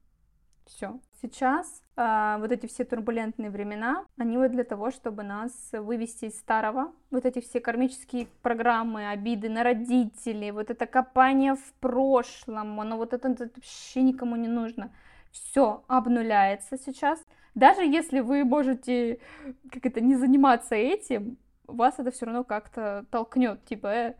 Все. 0.65 0.99
сейчас 1.21 1.81
э, 1.97 2.38
вот 2.39 2.51
эти 2.51 2.67
все 2.67 2.86
турбулентные 2.86 3.49
времена, 3.49 4.05
они 4.17 4.38
вот 4.38 4.51
для 4.51 4.63
того, 4.63 4.91
чтобы 4.91 5.23
нас 5.23 5.51
вывести 5.73 6.25
из 6.25 6.39
старого, 6.39 6.93
вот 7.12 7.25
эти 7.25 7.41
все 7.41 7.59
кармические 7.59 8.27
программы, 8.41 9.09
обиды 9.09 9.49
на 9.49 9.63
родителей, 9.63 10.51
вот 10.51 10.69
это 10.69 10.86
копание 10.86 11.55
в 11.55 11.73
прошлом, 11.79 12.79
оно 12.79 12.97
вот 12.97 13.13
это, 13.13 13.27
это 13.29 13.49
вообще 13.55 14.03
никому 14.03 14.36
не 14.38 14.47
нужно. 14.47 14.91
Все 15.34 15.84
обнуляется 15.88 16.78
сейчас. 16.78 17.19
Даже 17.56 17.84
если 17.84 18.22
вы 18.22 18.46
можете 18.46 19.19
как 19.69 19.86
это 19.86 20.00
не 20.00 20.15
заниматься 20.15 20.76
этим, 20.76 21.38
вас 21.67 21.96
это 21.98 22.12
все 22.12 22.26
равно 22.26 22.43
как-то 22.43 23.06
толкнет, 23.12 23.65
типа, 23.65 23.88
э, 23.88 24.13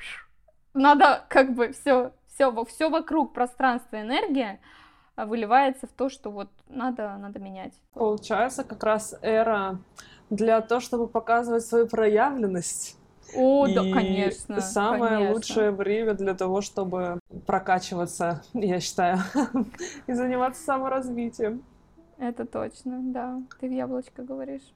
надо 0.74 1.24
как 1.30 1.54
бы 1.54 1.72
все, 1.72 2.12
все, 2.28 2.66
все 2.66 2.90
вокруг 2.90 3.34
пространство, 3.34 4.02
энергия 4.02 4.60
а, 5.16 5.26
выливается 5.26 5.88
в 5.88 5.92
то, 5.92 6.10
что 6.10 6.32
вот 6.32 6.50
надо, 6.68 7.16
надо 7.18 7.40
менять. 7.40 7.74
Получается, 7.94 8.64
как 8.64 8.84
раз 8.84 9.16
эра 9.22 9.80
для 10.30 10.62
того, 10.62 10.82
чтобы 10.82 11.08
показывать 11.08 11.66
свою 11.66 11.88
проявленность. 11.88 12.98
О, 13.36 13.68
и 13.68 13.74
да, 13.74 13.82
конечно. 13.82 14.62
Самое 14.62 15.18
конечно. 15.18 15.34
лучшее 15.34 15.72
время 15.72 16.14
для 16.14 16.34
того, 16.34 16.62
чтобы 16.62 17.20
прокачиваться, 17.46 18.44
я 18.54 18.80
считаю, 18.80 19.20
и 20.08 20.14
заниматься 20.14 20.64
саморазвитием. 20.64 21.64
Это 22.18 22.46
точно, 22.46 23.00
да. 23.02 23.42
Ты 23.60 23.68
в 23.68 23.72
яблочко 23.72 24.24
говоришь. 24.24 24.74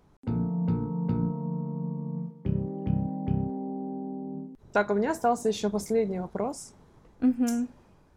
Так, 4.73 4.91
у 4.91 4.93
меня 4.93 5.11
остался 5.11 5.47
еще 5.49 5.69
последний 5.69 6.19
вопрос. 6.19 6.73
Угу. 7.21 7.67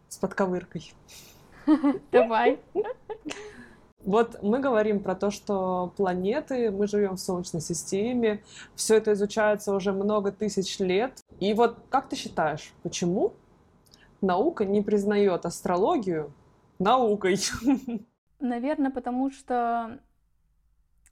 С 0.09 0.17
подковыркой. 0.17 0.93
Давай. 2.11 2.59
Вот 4.03 4.41
мы 4.41 4.59
говорим 4.59 4.99
про 4.99 5.15
то, 5.15 5.29
что 5.29 5.93
планеты, 5.95 6.71
мы 6.71 6.87
живем 6.87 7.15
в 7.15 7.19
Солнечной 7.19 7.61
системе, 7.61 8.43
все 8.75 8.97
это 8.97 9.13
изучается 9.13 9.73
уже 9.75 9.93
много 9.93 10.31
тысяч 10.31 10.79
лет. 10.79 11.19
И 11.39 11.53
вот 11.53 11.77
как 11.89 12.09
ты 12.09 12.15
считаешь, 12.15 12.73
почему 12.83 13.33
наука 14.21 14.65
не 14.65 14.81
признает 14.81 15.45
астрологию 15.45 16.33
наукой? 16.79 17.37
Наверное, 18.39 18.91
потому 18.91 19.29
что 19.29 19.99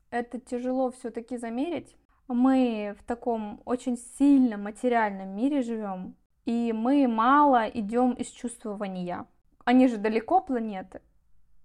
это 0.09 0.39
тяжело 0.39 0.91
все-таки 0.91 1.37
замерить. 1.37 1.95
Мы 2.27 2.95
в 2.99 3.03
таком 3.03 3.61
очень 3.65 3.97
сильном 4.17 4.63
материальном 4.63 5.35
мире 5.35 5.61
живем, 5.61 6.15
и 6.45 6.73
мы 6.73 7.07
мало 7.07 7.67
идем 7.67 8.13
из 8.13 8.27
чувствования. 8.27 9.25
Они 9.65 9.87
же 9.87 9.97
далеко 9.97 10.41
планеты. 10.41 11.01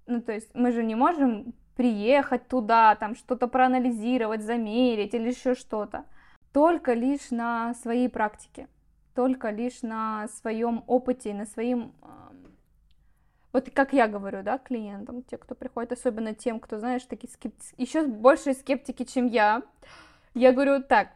Ну, 0.07 0.21
то 0.21 0.33
есть 0.33 0.55
мы 0.55 0.73
же 0.73 0.83
не 0.83 0.95
можем 0.95 1.55
приехать 1.77 2.47
туда, 2.49 2.95
там 2.95 3.15
что-то 3.17 3.49
проанализировать, 3.49 4.43
замерить 4.43 5.15
или 5.15 5.29
еще 5.29 5.55
что-то. 5.55 6.05
Только 6.53 6.93
лишь 6.93 7.31
на 7.31 7.75
своей 7.75 8.09
практике, 8.09 8.69
только 9.15 9.51
лишь 9.51 9.83
на 9.83 10.29
своем 10.29 10.85
опыте, 10.87 11.35
на 11.35 11.47
своем... 11.47 11.93
Вот 13.53 13.71
как 13.71 13.93
я 13.93 14.09
говорю, 14.09 14.43
да, 14.43 14.59
клиентам, 14.59 15.23
те, 15.23 15.37
кто 15.37 15.55
приходит, 15.55 15.93
особенно 15.93 16.35
тем, 16.35 16.59
кто, 16.59 16.79
знаешь, 16.79 17.05
такие 17.05 17.33
скептики, 17.33 17.75
еще 17.81 18.05
больше 18.07 18.53
скептики, 18.53 19.05
чем 19.05 19.27
я. 19.27 19.63
Я 20.35 20.53
говорю, 20.53 20.83
так, 20.83 21.11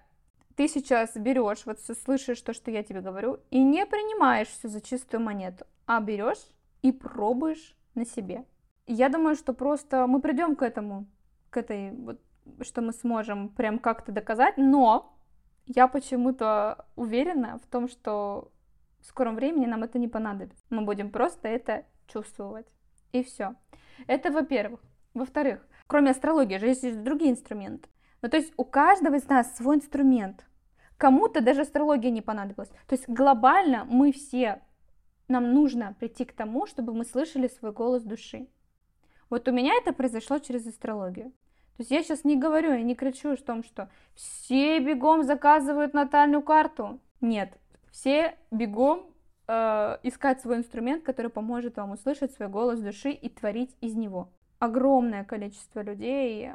ты 0.55 0.69
сейчас 0.69 1.17
берешь, 1.17 1.67
вот 1.67 1.81
слышишь 1.81 2.41
то, 2.41 2.53
что 2.53 2.71
я 2.71 2.85
тебе 2.85 3.01
говорю, 3.01 3.41
и 3.51 3.63
не 3.63 3.85
принимаешь 3.87 4.49
все 4.49 4.69
за 4.69 4.81
чистую 4.81 5.21
монету, 5.21 5.67
а 5.87 6.01
берешь 6.01 6.45
и 6.83 6.93
пробуешь 6.93 7.75
на 7.97 8.07
себе. 8.07 8.45
Я 8.89 9.11
думаю, 9.11 9.37
что 9.37 9.53
просто 9.53 10.07
мы 10.07 10.21
придем 10.21 10.57
к 10.57 10.63
этому, 10.63 11.07
к 11.51 11.59
этой 11.59 11.93
вот, 11.93 12.21
что 12.63 12.81
мы 12.81 12.93
сможем 12.93 13.51
прям 13.51 13.79
как-то 13.79 14.13
доказать, 14.13 14.57
но 14.57 15.15
я 15.67 15.89
почему-то 15.89 16.87
уверена 16.97 17.59
в 17.59 17.67
том, 17.67 17.89
что 17.89 18.51
в 19.01 19.07
скором 19.07 19.37
времени 19.37 19.67
нам 19.67 19.83
это 19.83 19.99
не 19.99 20.09
понадобится. 20.09 20.65
Мы 20.71 20.87
будем 20.87 21.11
просто 21.11 21.49
это 21.49 21.85
чувствовать. 22.07 22.67
И 23.13 23.23
все. 23.23 23.57
Это 24.07 24.31
во-первых. 24.31 24.81
Во-вторых, 25.13 25.67
кроме 25.87 26.13
астрологии 26.13 26.57
же 26.57 26.69
есть 26.69 27.03
другие 27.03 27.33
инструменты. 27.33 27.91
Ну, 28.23 28.31
то 28.31 28.39
есть 28.39 28.55
у 28.57 28.65
каждого 28.65 29.17
из 29.17 29.29
нас 29.29 29.55
свой 29.57 29.77
инструмент. 29.77 30.47
Кому-то 30.97 31.43
даже 31.43 31.61
астрология 31.61 32.11
не 32.11 32.23
понадобилась. 32.23 32.71
То 32.87 32.95
есть 32.95 33.07
глобально 33.07 33.85
мы 33.85 34.13
все, 34.13 34.63
нам 35.29 35.53
нужно 35.53 35.95
прийти 36.01 36.25
к 36.25 36.33
тому, 36.33 36.67
чтобы 36.67 36.95
мы 36.95 37.05
слышали 37.05 37.49
свой 37.49 37.73
голос 37.73 38.03
души. 38.03 38.49
Вот 39.31 39.49
у 39.49 39.53
меня 39.53 39.75
это 39.75 39.93
произошло 39.93 40.39
через 40.39 40.67
астрологию. 40.67 41.31
То 41.77 41.83
есть 41.83 41.91
я 41.91 42.03
сейчас 42.03 42.25
не 42.25 42.37
говорю, 42.37 42.73
я 42.73 42.83
не 42.83 42.95
кричу 42.95 43.33
о 43.33 43.37
том, 43.37 43.63
что 43.63 43.89
все 44.15 44.81
бегом 44.81 45.23
заказывают 45.23 45.95
натальную 45.95 46.43
карту. 46.43 46.99
Нет, 47.21 47.53
все 47.91 48.37
бегом 48.51 49.07
э, 49.47 49.99
искать 50.03 50.41
свой 50.41 50.57
инструмент, 50.57 51.05
который 51.05 51.31
поможет 51.31 51.77
вам 51.77 51.93
услышать 51.93 52.33
свой 52.33 52.49
голос 52.49 52.81
души 52.81 53.11
и 53.11 53.29
творить 53.29 53.77
из 53.81 53.95
него. 53.95 54.33
Огромное 54.59 55.25
количество 55.25 55.81
людей, 55.81 56.49
э, 56.49 56.55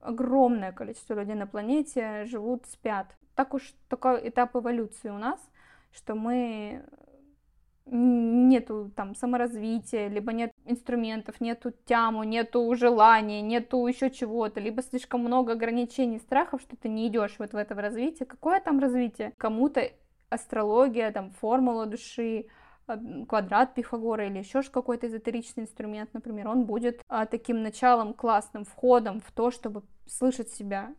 огромное 0.00 0.72
количество 0.72 1.14
людей 1.14 1.34
на 1.34 1.46
планете 1.48 2.24
живут, 2.26 2.66
спят 2.66 3.16
так 3.40 3.54
уж 3.54 3.72
такой 3.88 4.28
этап 4.28 4.54
эволюции 4.54 5.08
у 5.08 5.16
нас, 5.16 5.40
что 5.92 6.14
мы 6.14 6.84
нету 7.90 8.90
там 8.94 9.14
саморазвития, 9.14 10.08
либо 10.08 10.32
нет 10.32 10.52
инструментов, 10.64 11.40
нету 11.40 11.72
тяму, 11.84 12.22
нету 12.24 12.74
желания, 12.74 13.42
нету 13.42 13.86
еще 13.86 14.10
чего-то, 14.10 14.60
либо 14.60 14.82
слишком 14.82 15.20
много 15.20 15.52
ограничений, 15.52 16.18
страхов, 16.18 16.60
что 16.62 16.76
ты 16.76 16.88
не 16.88 17.08
идешь 17.08 17.36
вот 17.38 17.52
в 17.52 17.56
это 17.56 17.74
развитие. 17.74 18.26
Какое 18.26 18.60
там 18.60 18.78
развитие? 18.78 19.32
Кому-то 19.36 19.82
астрология, 20.28 21.10
там 21.10 21.30
формула 21.30 21.86
души, 21.86 22.46
а, 22.86 22.98
квадрат 23.28 23.74
Пифагора 23.74 24.26
или 24.26 24.38
еще 24.38 24.62
какой-то 24.62 25.06
эзотеричный 25.08 25.64
инструмент, 25.64 26.10
например, 26.12 26.48
он 26.48 26.64
будет 26.64 27.02
а, 27.08 27.26
таким 27.26 27.62
началом, 27.62 28.14
классным 28.14 28.64
входом 28.64 29.20
в 29.20 29.32
то, 29.32 29.50
чтобы 29.50 29.82
слышать 30.06 30.50
себя, 30.50 30.94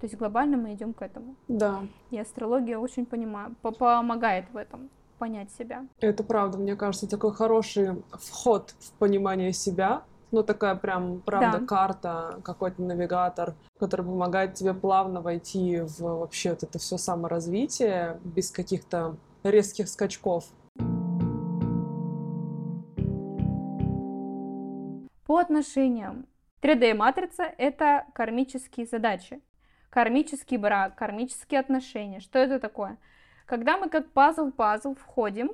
то 0.00 0.04
есть 0.04 0.16
глобально 0.16 0.56
мы 0.56 0.74
идем 0.74 0.92
к 0.92 1.02
этому. 1.02 1.36
Да. 1.48 1.82
И 2.10 2.18
астрология 2.18 2.78
очень 2.78 3.06
понимаю, 3.06 3.54
помогает 3.62 4.50
в 4.52 4.56
этом 4.56 4.90
понять 5.16 5.50
себя. 5.52 5.86
Это 6.00 6.22
правда, 6.22 6.58
мне 6.58 6.76
кажется, 6.76 7.08
такой 7.08 7.32
хороший 7.32 8.02
вход 8.12 8.74
в 8.78 8.92
понимание 8.92 9.52
себя. 9.52 10.04
Ну, 10.32 10.42
такая 10.42 10.74
прям, 10.74 11.20
правда, 11.20 11.58
да. 11.60 11.66
карта, 11.66 12.40
какой-то 12.44 12.82
навигатор, 12.82 13.54
который 13.78 14.04
помогает 14.04 14.54
тебе 14.54 14.74
плавно 14.74 15.20
войти 15.20 15.80
в 15.80 16.00
вообще 16.00 16.50
вот 16.50 16.62
это 16.62 16.78
все 16.78 16.98
саморазвитие 16.98 18.18
без 18.24 18.50
каких-то 18.50 19.16
резких 19.44 19.88
скачков. 19.88 20.44
По 25.26 25.38
отношениям 25.38 26.26
3D-матрица— 26.60 27.44
это 27.58 28.04
кармические 28.14 28.86
задачи 28.86 29.40
кармический 29.96 30.58
брак, 30.58 30.94
кармические 30.94 31.58
отношения. 31.58 32.20
Что 32.20 32.38
это 32.38 32.58
такое? 32.60 32.98
Когда 33.46 33.78
мы 33.78 33.88
как 33.88 34.12
пазл-пазл 34.12 34.96
входим, 34.96 35.52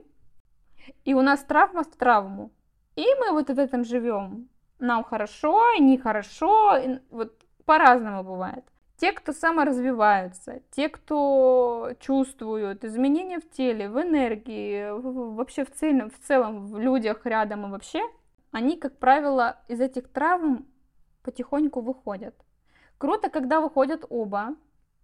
и 1.05 1.15
у 1.15 1.21
нас 1.21 1.45
травма 1.45 1.85
в 1.85 1.95
травму, 1.95 2.51
и 2.97 3.05
мы 3.21 3.33
вот 3.33 3.51
в 3.51 3.59
этом 3.59 3.85
живем. 3.85 4.49
Нам 4.79 5.05
хорошо, 5.05 5.75
нехорошо, 5.79 6.79
вот 7.11 7.35
по-разному 7.65 8.25
бывает. 8.25 8.65
Те, 8.97 9.13
кто 9.13 9.33
саморазвиваются, 9.33 10.61
те, 10.71 10.89
кто 10.89 11.91
чувствуют 12.01 12.85
изменения 12.85 13.41
в 13.41 13.51
теле, 13.51 13.89
в 13.89 14.01
энергии, 14.01 14.91
вообще 14.91 15.65
в 15.65 15.71
целом, 15.73 16.11
в 16.11 16.19
целом 16.19 16.67
в 16.67 16.79
людях 16.79 17.27
рядом 17.27 17.67
и 17.67 17.71
вообще, 17.71 18.01
они, 18.53 18.77
как 18.77 18.99
правило, 18.99 19.59
из 19.69 19.81
этих 19.81 20.09
травм 20.09 20.67
потихоньку 21.23 21.81
выходят. 21.81 22.35
Круто, 22.99 23.29
когда 23.29 23.61
выходят 23.61 24.05
оба 24.09 24.55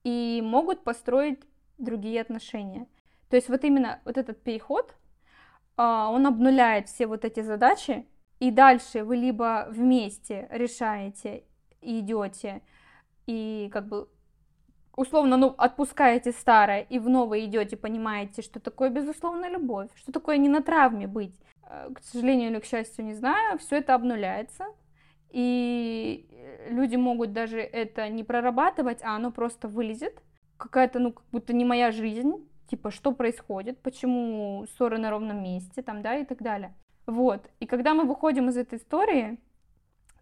и 0.05 0.41
могут 0.45 0.85
построить 0.85 1.41
другие 1.79 2.21
отношения. 2.21 2.87
То 3.31 3.37
есть 3.37 3.49
вот 3.49 3.65
именно 3.65 4.01
вот 4.05 4.17
этот 4.17 4.43
переход, 4.43 4.95
а, 5.77 6.11
он 6.11 6.27
обнуляет 6.27 6.89
все 6.89 7.07
вот 7.07 7.25
эти 7.25 7.41
задачи, 7.41 8.07
и 8.41 8.51
дальше 8.51 9.05
вы 9.05 9.17
либо 9.17 9.67
вместе 9.71 10.49
решаете 10.51 11.45
и 11.81 12.01
идете, 12.01 12.63
и 13.27 13.69
как 13.73 13.89
бы 13.89 14.09
условно, 14.99 15.37
ну, 15.37 15.55
отпускаете 15.57 16.33
старое 16.33 16.81
и 16.81 16.99
в 16.99 17.09
новое 17.09 17.45
идете, 17.45 17.77
понимаете, 17.77 18.43
что 18.43 18.59
такое 18.59 18.91
безусловная 18.91 19.49
любовь, 19.49 19.91
что 19.95 20.11
такое 20.11 20.39
не 20.39 20.49
на 20.49 20.61
травме 20.61 21.07
быть. 21.07 21.41
Э, 21.63 21.89
к 21.95 22.01
сожалению 22.01 22.51
или 22.51 22.59
к 22.59 22.65
счастью, 22.65 23.05
не 23.05 23.15
знаю, 23.15 23.59
все 23.59 23.77
это 23.77 23.95
обнуляется, 23.95 24.67
и 25.31 26.27
э, 26.31 26.71
люди 26.71 26.97
могут 26.97 27.33
даже 27.33 27.61
это 27.61 28.09
не 28.09 28.25
прорабатывать, 28.25 29.03
а 29.03 29.15
оно 29.15 29.31
просто 29.31 29.69
вылезет. 29.69 30.21
Какая-то, 30.59 30.99
ну, 30.99 31.13
как 31.13 31.25
будто 31.33 31.55
не 31.55 31.65
моя 31.65 31.91
жизнь. 31.91 32.47
Типа, 32.69 32.91
что 32.91 33.13
происходит, 33.13 33.81
почему 33.81 34.67
ссоры 34.77 34.99
на 34.99 35.11
ровном 35.11 35.43
месте, 35.43 35.81
там, 35.81 36.03
да, 36.03 36.17
и 36.17 36.27
так 36.27 36.43
далее. 36.43 36.75
Вот. 37.07 37.49
И 37.61 37.67
когда 37.67 37.95
мы 37.95 38.05
выходим 38.05 38.51
из 38.51 38.59
этой 38.59 38.79
истории, 38.79 39.39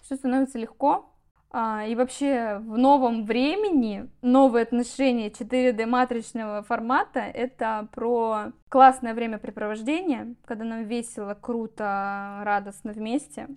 все 0.00 0.14
становится 0.14 0.56
легко, 0.56 1.12
а, 1.50 1.84
и 1.86 1.94
вообще 1.94 2.58
в 2.58 2.76
новом 2.76 3.24
времени 3.24 4.10
новые 4.20 4.64
отношения 4.64 5.30
4D 5.30 5.86
матричного 5.86 6.62
формата— 6.62 7.20
это 7.34 7.88
про 7.92 8.52
классное 8.68 9.14
времяпрепровождение, 9.14 10.34
когда 10.44 10.64
нам 10.64 10.84
весело, 10.84 11.34
круто, 11.34 12.42
радостно 12.44 12.92
вместе. 12.92 13.48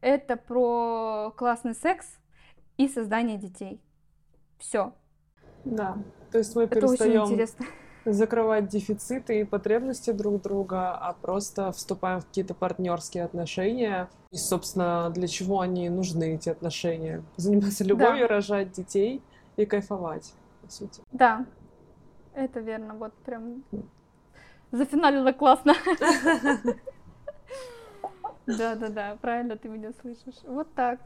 Это 0.00 0.36
про 0.36 1.32
классный 1.36 1.74
секс 1.74 2.18
и 2.76 2.88
создание 2.88 3.38
детей. 3.38 3.80
Все. 4.58 4.92
Да, 5.64 5.96
то 6.34 6.38
есть 6.38 6.56
мы 6.56 6.64
Это 6.64 6.80
перестаем 6.80 7.46
закрывать 8.04 8.66
дефициты 8.66 9.38
и 9.38 9.44
потребности 9.44 10.10
друг 10.10 10.42
друга, 10.42 10.90
а 10.90 11.12
просто 11.12 11.70
вступаем 11.70 12.22
в 12.22 12.26
какие-то 12.26 12.54
партнерские 12.54 13.22
отношения. 13.22 14.08
И, 14.32 14.36
собственно, 14.36 15.10
для 15.10 15.28
чего 15.28 15.60
они 15.60 15.88
нужны, 15.88 16.34
эти 16.34 16.48
отношения? 16.48 17.22
Заниматься 17.36 17.84
любовью, 17.84 18.26
рожать 18.26 18.72
детей 18.72 19.22
и 19.54 19.64
кайфовать, 19.64 20.34
по 20.60 20.68
сути. 20.72 21.02
Да, 21.12 21.46
это 22.34 22.58
верно. 22.58 22.94
Вот 22.94 23.12
прям 23.24 23.62
зафиналила 24.72 25.30
классно. 25.30 25.74
Да-да-да, 28.46 29.18
правильно 29.22 29.56
ты 29.56 29.68
меня 29.68 29.92
слышишь. 30.00 30.42
Вот 30.42 30.66
так. 30.74 30.98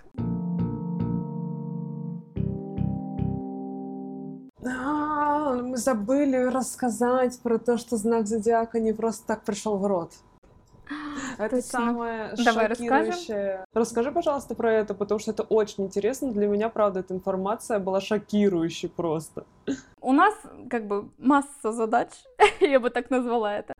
Забыли 5.79 6.37
рассказать 6.37 7.39
про 7.41 7.59
то, 7.59 7.79
что 7.79 7.97
знак 7.97 8.26
зодиака 8.26 8.81
не 8.81 8.93
просто 8.93 9.26
так 9.26 9.45
пришел 9.45 9.79
в 9.79 9.87
рот. 9.87 10.12
Это 11.39 11.57
Точно. 11.57 11.62
самое 11.62 12.35
Давай 12.45 12.68
шокирующее. 12.68 13.64
Расскажи, 13.72 14.12
пожалуйста, 14.12 14.55
про 14.55 14.72
это, 14.72 14.95
потому 14.95 15.18
что 15.18 15.31
это 15.31 15.43
очень 15.43 15.85
интересно. 15.85 16.33
Для 16.33 16.47
меня, 16.47 16.68
правда, 16.68 17.01
эта 17.01 17.14
информация 17.14 17.79
была 17.79 18.01
шокирующей 18.01 18.89
просто. 18.89 19.45
У 20.01 20.12
нас 20.12 20.35
как 20.68 20.87
бы 20.87 21.09
масса 21.18 21.72
задач, 21.72 22.11
я 22.61 22.81
бы 22.81 22.91
так 22.91 23.11
назвала 23.11 23.55
это. 23.55 23.74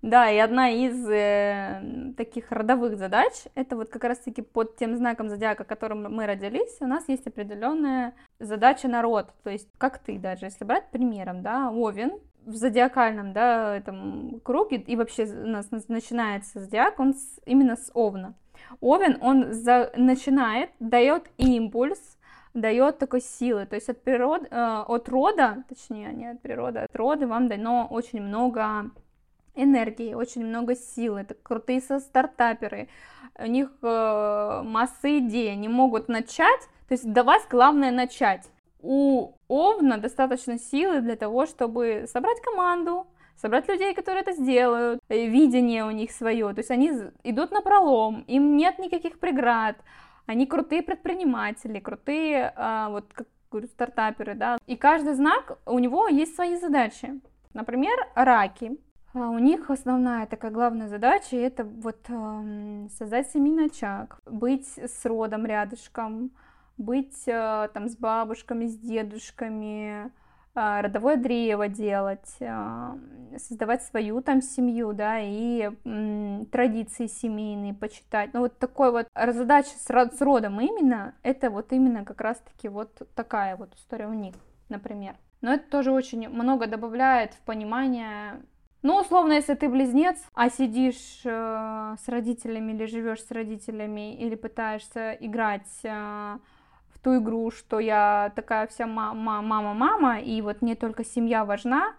Да, 0.00 0.30
и 0.30 0.38
одна 0.38 0.70
из 0.70 1.08
э, 1.08 2.12
таких 2.16 2.52
родовых 2.52 2.96
задач, 2.96 3.32
это 3.56 3.74
вот 3.74 3.88
как 3.88 4.04
раз-таки 4.04 4.42
под 4.42 4.76
тем 4.76 4.96
знаком 4.96 5.28
зодиака, 5.28 5.64
которым 5.64 6.04
мы 6.14 6.26
родились, 6.26 6.76
у 6.80 6.86
нас 6.86 7.08
есть 7.08 7.26
определенная 7.26 8.14
задача 8.38 8.86
на 8.86 9.02
род. 9.02 9.34
То 9.42 9.50
есть, 9.50 9.68
как 9.76 9.98
ты 9.98 10.16
даже, 10.18 10.46
если 10.46 10.64
брать 10.64 10.88
примером, 10.90 11.42
да, 11.42 11.70
Овен 11.72 12.12
в 12.46 12.54
зодиакальном, 12.54 13.32
да, 13.32 13.76
этом 13.76 14.40
круге, 14.44 14.76
и 14.76 14.94
вообще 14.94 15.24
у 15.24 15.48
нас 15.48 15.70
на- 15.72 15.80
начинается 15.88 16.60
зодиак, 16.60 17.00
он 17.00 17.14
с- 17.14 17.40
именно 17.44 17.74
с 17.74 17.90
Овна. 17.92 18.34
Овен, 18.80 19.18
он 19.20 19.52
за- 19.52 19.92
начинает, 19.96 20.70
дает 20.78 21.28
импульс, 21.38 22.18
дает 22.54 22.98
такой 22.98 23.20
силы, 23.20 23.66
то 23.66 23.74
есть 23.74 23.88
от 23.88 24.02
природы, 24.02 24.46
э, 24.48 24.84
от 24.86 25.08
рода, 25.08 25.64
точнее, 25.68 26.12
не 26.12 26.30
от 26.30 26.40
природы, 26.40 26.78
от 26.80 26.94
рода 26.94 27.26
вам 27.26 27.48
дано 27.48 27.88
очень 27.90 28.22
много 28.22 28.90
энергии, 29.62 30.14
очень 30.14 30.44
много 30.44 30.74
сил, 30.74 31.16
это 31.16 31.34
крутые 31.34 31.80
со- 31.80 32.00
стартаперы, 32.00 32.88
у 33.38 33.46
них 33.46 33.70
э, 33.82 34.62
масса 34.64 35.18
идей, 35.18 35.52
они 35.52 35.68
могут 35.68 36.08
начать, 36.08 36.60
то 36.88 36.92
есть 36.92 37.10
до 37.12 37.22
вас 37.22 37.46
главное 37.48 37.90
начать. 37.90 38.50
У 38.80 39.32
Овна 39.48 39.98
достаточно 39.98 40.58
силы 40.58 41.00
для 41.00 41.16
того, 41.16 41.46
чтобы 41.46 42.06
собрать 42.06 42.40
команду, 42.40 43.06
собрать 43.36 43.68
людей, 43.68 43.94
которые 43.94 44.22
это 44.22 44.32
сделают, 44.32 45.00
э, 45.08 45.26
видение 45.26 45.84
у 45.84 45.90
них 45.90 46.10
свое, 46.10 46.52
то 46.52 46.60
есть 46.60 46.70
они 46.70 46.92
идут 47.24 47.50
на 47.50 47.60
пролом, 47.60 48.24
им 48.26 48.56
нет 48.56 48.78
никаких 48.78 49.18
преград, 49.18 49.76
они 50.26 50.46
крутые 50.46 50.82
предприниматели, 50.82 51.80
крутые, 51.80 52.52
а, 52.56 52.90
вот 52.90 53.12
как 53.12 53.26
говорю, 53.50 53.68
стартаперы, 53.68 54.34
да, 54.34 54.58
и 54.66 54.76
каждый 54.76 55.14
знак, 55.14 55.58
у 55.64 55.78
него 55.78 56.08
есть 56.08 56.34
свои 56.34 56.56
задачи. 56.56 57.20
Например, 57.54 57.96
раки. 58.14 58.78
А 59.20 59.30
У 59.30 59.38
них 59.40 59.68
основная 59.68 60.26
такая 60.26 60.52
главная 60.52 60.86
задача 60.86 61.34
это 61.34 61.64
вот 61.64 62.08
эм, 62.08 62.88
создать 62.88 63.28
семейный 63.28 63.66
очаг, 63.66 64.20
быть 64.26 64.78
с 64.78 65.04
родом 65.04 65.44
рядышком, 65.44 66.30
быть 66.76 67.26
э, 67.26 67.68
там 67.74 67.88
с 67.88 67.96
бабушками, 67.96 68.68
с 68.68 68.78
дедушками, 68.78 70.12
а, 70.54 70.82
родовое 70.82 71.16
древо 71.16 71.66
делать, 71.66 72.32
а, 72.40 72.96
создавать 73.36 73.82
свою 73.82 74.22
там 74.22 74.40
семью, 74.40 74.92
да, 74.92 75.18
и 75.20 75.68
традиции 76.52 77.08
семейные 77.08 77.74
почитать. 77.74 78.32
Ну 78.34 78.40
вот 78.40 78.56
такой 78.60 78.92
вот 78.92 79.08
задача 79.16 79.70
с 79.70 80.20
родом 80.20 80.60
именно, 80.60 81.16
это 81.24 81.50
вот 81.50 81.72
именно 81.72 82.04
как 82.04 82.20
раз-таки 82.20 82.68
вот 82.68 83.02
такая 83.16 83.56
вот 83.56 83.74
история 83.74 84.06
у 84.06 84.14
них, 84.14 84.36
например. 84.68 85.16
Но 85.40 85.54
это 85.54 85.68
тоже 85.68 85.90
очень 85.90 86.28
много 86.28 86.68
добавляет 86.68 87.34
в 87.34 87.40
понимание 87.40 88.40
ну, 88.88 88.96
условно, 88.96 89.34
если 89.34 89.52
ты 89.52 89.68
близнец, 89.68 90.16
а 90.32 90.48
сидишь 90.48 91.20
э, 91.22 91.94
с 92.02 92.08
родителями 92.08 92.72
или 92.72 92.86
живешь 92.86 93.22
с 93.22 93.30
родителями, 93.30 94.16
или 94.16 94.34
пытаешься 94.34 95.12
играть 95.20 95.68
э, 95.82 96.38
в 96.94 96.98
ту 96.98 97.18
игру, 97.18 97.50
что 97.50 97.80
я 97.80 98.32
такая 98.34 98.66
вся 98.66 98.86
мама-мама, 98.86 100.20
и 100.20 100.40
вот 100.40 100.62
мне 100.62 100.74
только 100.74 101.04
семья 101.04 101.44
важна, 101.44 101.92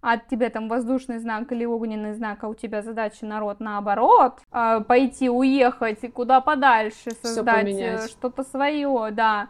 а 0.00 0.18
тебе 0.18 0.50
там 0.50 0.68
воздушный 0.68 1.18
знак 1.18 1.52
или 1.52 1.64
огненный 1.64 2.14
знак, 2.14 2.42
а 2.42 2.48
у 2.48 2.54
тебя 2.54 2.82
задача 2.82 3.24
народ 3.24 3.60
наоборот, 3.60 4.40
э, 4.50 4.80
пойти, 4.80 5.30
уехать 5.30 6.02
и 6.02 6.08
куда 6.08 6.40
подальше, 6.40 7.12
создать 7.22 7.68
э, 7.68 8.08
что-то 8.08 8.42
свое, 8.42 9.10
да. 9.12 9.48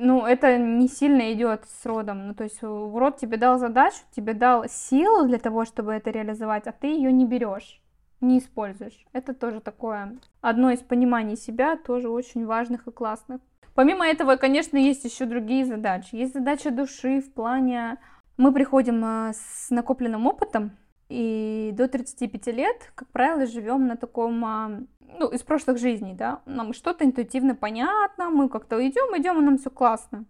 Ну, 0.00 0.26
это 0.26 0.58
не 0.58 0.88
сильно 0.88 1.32
идет 1.32 1.64
с 1.64 1.86
родом. 1.86 2.28
Ну, 2.28 2.34
то 2.34 2.44
есть 2.44 2.58
э, 2.62 2.66
род 2.66 3.16
тебе 3.16 3.36
дал 3.36 3.58
задачу, 3.58 3.98
тебе 4.10 4.34
дал 4.34 4.64
силу 4.68 5.26
для 5.26 5.38
того, 5.38 5.64
чтобы 5.64 5.92
это 5.92 6.10
реализовать, 6.10 6.66
а 6.66 6.72
ты 6.72 6.88
ее 6.88 7.12
не 7.12 7.26
берешь, 7.26 7.80
не 8.20 8.38
используешь. 8.38 9.06
Это 9.12 9.34
тоже 9.34 9.60
такое 9.60 10.18
одно 10.40 10.70
из 10.70 10.80
пониманий 10.80 11.36
себя, 11.36 11.76
тоже 11.76 12.08
очень 12.08 12.46
важных 12.46 12.86
и 12.86 12.92
классных. 12.92 13.40
Помимо 13.74 14.06
этого, 14.06 14.36
конечно, 14.36 14.76
есть 14.76 15.04
еще 15.04 15.24
другие 15.24 15.64
задачи. 15.64 16.14
Есть 16.16 16.34
задача 16.34 16.70
души 16.70 17.20
в 17.20 17.32
плане... 17.32 17.98
Мы 18.36 18.52
приходим 18.52 19.04
э, 19.04 19.32
с 19.34 19.70
накопленным 19.70 20.26
опытом, 20.26 20.70
и 21.08 21.70
до 21.74 21.88
35 21.88 22.46
лет, 22.48 22.92
как 22.94 23.08
правило, 23.08 23.46
живем 23.46 23.86
на 23.86 23.96
таком, 23.96 24.44
а, 24.44 24.80
ну, 25.18 25.28
из 25.28 25.42
прошлых 25.42 25.78
жизней, 25.78 26.14
да, 26.14 26.40
нам 26.46 26.72
что-то 26.72 27.04
интуитивно 27.04 27.54
понятно, 27.54 28.30
мы 28.30 28.48
как-то 28.48 28.76
идем, 28.86 29.16
идем, 29.16 29.40
и 29.40 29.44
нам 29.44 29.58
все 29.58 29.70
классно. 29.70 30.24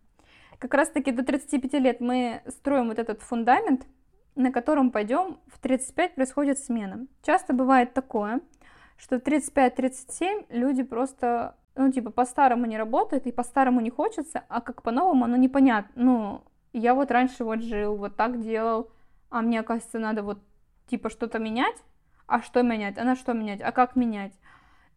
Как 0.58 0.74
раз-таки 0.74 1.12
до 1.12 1.22
35 1.22 1.72
лет 1.74 2.00
мы 2.00 2.42
строим 2.48 2.88
вот 2.88 2.98
этот 2.98 3.22
фундамент, 3.22 3.86
на 4.34 4.52
котором 4.52 4.90
пойдем, 4.90 5.38
в 5.46 5.58
35 5.58 6.14
происходит 6.14 6.58
смена. 6.58 7.06
Часто 7.22 7.52
бывает 7.52 7.92
такое, 7.92 8.40
что 8.96 9.18
в 9.18 9.22
35-37 9.22 10.46
люди 10.50 10.82
просто, 10.82 11.56
ну, 11.74 11.90
типа, 11.90 12.10
по-старому 12.10 12.66
не 12.66 12.78
работают, 12.78 13.26
и 13.26 13.32
по-старому 13.32 13.80
не 13.80 13.90
хочется, 13.90 14.44
а 14.48 14.60
как 14.60 14.82
по-новому, 14.82 15.24
оно 15.24 15.36
непонятно. 15.36 15.92
Ну, 16.02 16.42
я 16.72 16.94
вот 16.94 17.10
раньше 17.10 17.44
вот 17.44 17.62
жил, 17.62 17.96
вот 17.96 18.16
так 18.16 18.40
делал, 18.40 18.90
а 19.30 19.42
мне, 19.42 19.60
оказывается, 19.60 19.98
надо 19.98 20.22
вот, 20.22 20.38
типа, 20.88 21.10
что-то 21.10 21.38
менять, 21.38 21.76
а 22.26 22.42
что 22.42 22.62
менять, 22.62 22.98
а 22.98 23.04
на 23.04 23.16
что 23.16 23.32
менять, 23.32 23.60
а 23.62 23.72
как 23.72 23.96
менять. 23.96 24.32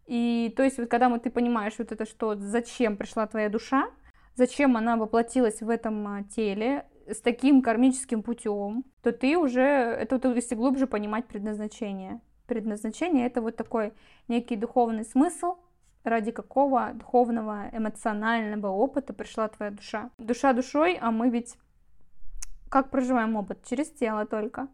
И 0.08 0.54
то 0.58 0.64
есть 0.64 0.78
вот 0.78 0.90
когда 0.90 1.10
вот 1.10 1.24
ты 1.24 1.30
понимаешь 1.30 1.76
вот 1.78 1.92
это, 1.92 2.06
что 2.06 2.36
зачем 2.36 2.98
пришла 2.98 3.28
твоя 3.28 3.50
душа, 3.50 3.90
зачем 4.36 4.76
она 4.78 4.98
воплотилась 4.98 5.62
в 5.62 5.70
этом 5.70 6.08
а, 6.08 6.24
теле 6.24 6.86
с 7.08 7.22
таким 7.22 7.62
кармическим 7.62 8.24
путем, 8.24 8.84
то 9.04 9.12
ты 9.12 9.38
уже, 9.38 9.62
это 9.62 10.18
вот 10.18 10.36
если 10.36 10.56
глубже 10.56 10.88
понимать 10.88 11.28
предназначение. 11.28 12.20
Предназначение 12.48 13.28
это 13.28 13.42
вот 13.42 13.56
такой 13.56 13.94
некий 14.28 14.56
духовный 14.56 15.06
смысл, 15.06 15.56
ради 16.04 16.32
какого 16.32 16.92
духовного, 16.94 17.70
эмоционального 17.72 18.68
опыта 18.68 19.14
пришла 19.14 19.48
твоя 19.48 19.72
душа. 19.72 20.10
Душа 20.18 20.54
душой, 20.54 20.98
а 21.00 21.12
мы 21.12 21.30
ведь 21.30 21.56
как 22.70 22.90
проживаем 22.90 23.36
опыт? 23.36 23.64
Через 23.66 23.92
тело 23.92 24.26
только. 24.26 24.68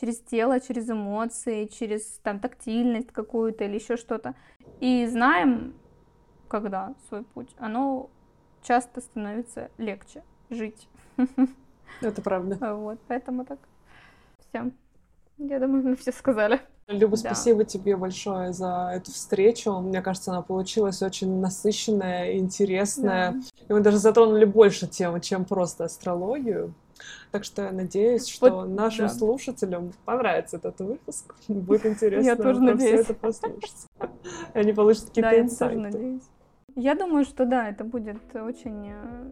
Через 0.00 0.18
тело, 0.20 0.58
через 0.60 0.90
эмоции, 0.90 1.66
через 1.66 2.18
там 2.22 2.40
тактильность 2.40 3.12
какую-то 3.12 3.64
или 3.64 3.76
еще 3.76 3.96
что-то. 3.96 4.34
И 4.80 5.06
знаем, 5.06 5.74
когда 6.48 6.94
свой 7.08 7.22
путь, 7.22 7.54
оно 7.58 8.10
часто 8.62 9.00
становится 9.00 9.70
легче 9.78 10.22
жить. 10.50 10.88
Это 12.00 12.22
правда. 12.22 12.74
Вот, 12.74 12.98
поэтому 13.06 13.44
так. 13.44 13.58
Все. 14.48 14.70
Я 15.38 15.60
думаю, 15.60 15.84
мы 15.84 15.96
все 15.96 16.12
сказали. 16.12 16.60
Люба, 16.86 17.12
Да. 17.16 17.16
спасибо 17.34 17.64
тебе 17.64 17.96
большое 17.96 18.52
за 18.52 18.90
эту 18.94 19.10
встречу. 19.10 19.72
Мне 19.80 20.02
кажется, 20.02 20.32
она 20.32 20.42
получилась 20.42 21.02
очень 21.02 21.40
насыщенная, 21.40 22.36
интересная. 22.36 23.40
И 23.68 23.72
мы 23.72 23.80
даже 23.80 23.98
затронули 23.98 24.44
больше 24.44 24.86
тем, 24.86 25.20
чем 25.20 25.44
просто 25.44 25.84
астрологию. 25.84 26.74
Так 27.32 27.44
что 27.44 27.62
я 27.62 27.72
надеюсь, 27.72 28.26
что 28.28 28.50
Вот, 28.50 28.68
нашим 28.68 29.06
да. 29.08 29.12
слушателям 29.14 29.92
понравится 30.04 30.56
этот 30.58 30.78
выпуск. 30.80 31.34
Будет 31.48 31.86
интересно 31.86 32.26
Я 32.26 32.36
тоже 32.36 32.60
про 32.60 32.66
все 32.66 32.74
надеюсь. 32.74 33.00
это 33.00 33.14
послушать. 33.14 33.86
Они 34.54 34.72
получат 34.72 35.04
Да, 35.06 35.08
какие-то 35.08 35.28
я 35.28 35.32
тоже 35.42 35.44
инсайты. 35.44 35.78
надеюсь. 35.80 36.22
Я 36.76 36.94
думаю, 36.94 37.24
что 37.24 37.44
да, 37.46 37.68
это 37.68 37.84
будет 37.84 38.18
очень 38.34 38.88
э, 38.90 39.30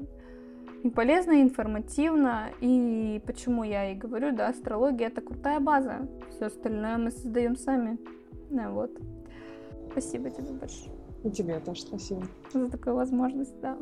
и 0.85 0.91
полезно, 0.91 1.33
и 1.33 1.43
информативно. 1.43 2.51
И 2.61 3.21
почему 3.27 3.65
я 3.65 3.91
и 3.91 3.97
говорю, 3.97 4.31
да, 4.35 4.49
астрология 4.49 5.09
это 5.09 5.21
крутая 5.23 5.59
база. 5.59 6.09
Все 6.31 6.47
остальное 6.47 6.99
мы 6.99 7.11
создаем 7.11 7.57
сами. 7.57 7.99
Да, 8.51 8.71
вот. 8.71 8.91
Спасибо 9.91 10.31
тебе 10.31 10.53
большое. 10.53 10.93
И 11.25 11.31
тебе 11.31 11.59
тоже 11.61 11.83
спасибо. 11.83 12.23
За 12.53 12.69
такую 12.71 12.95
возможность, 12.95 13.59
да. 13.61 13.77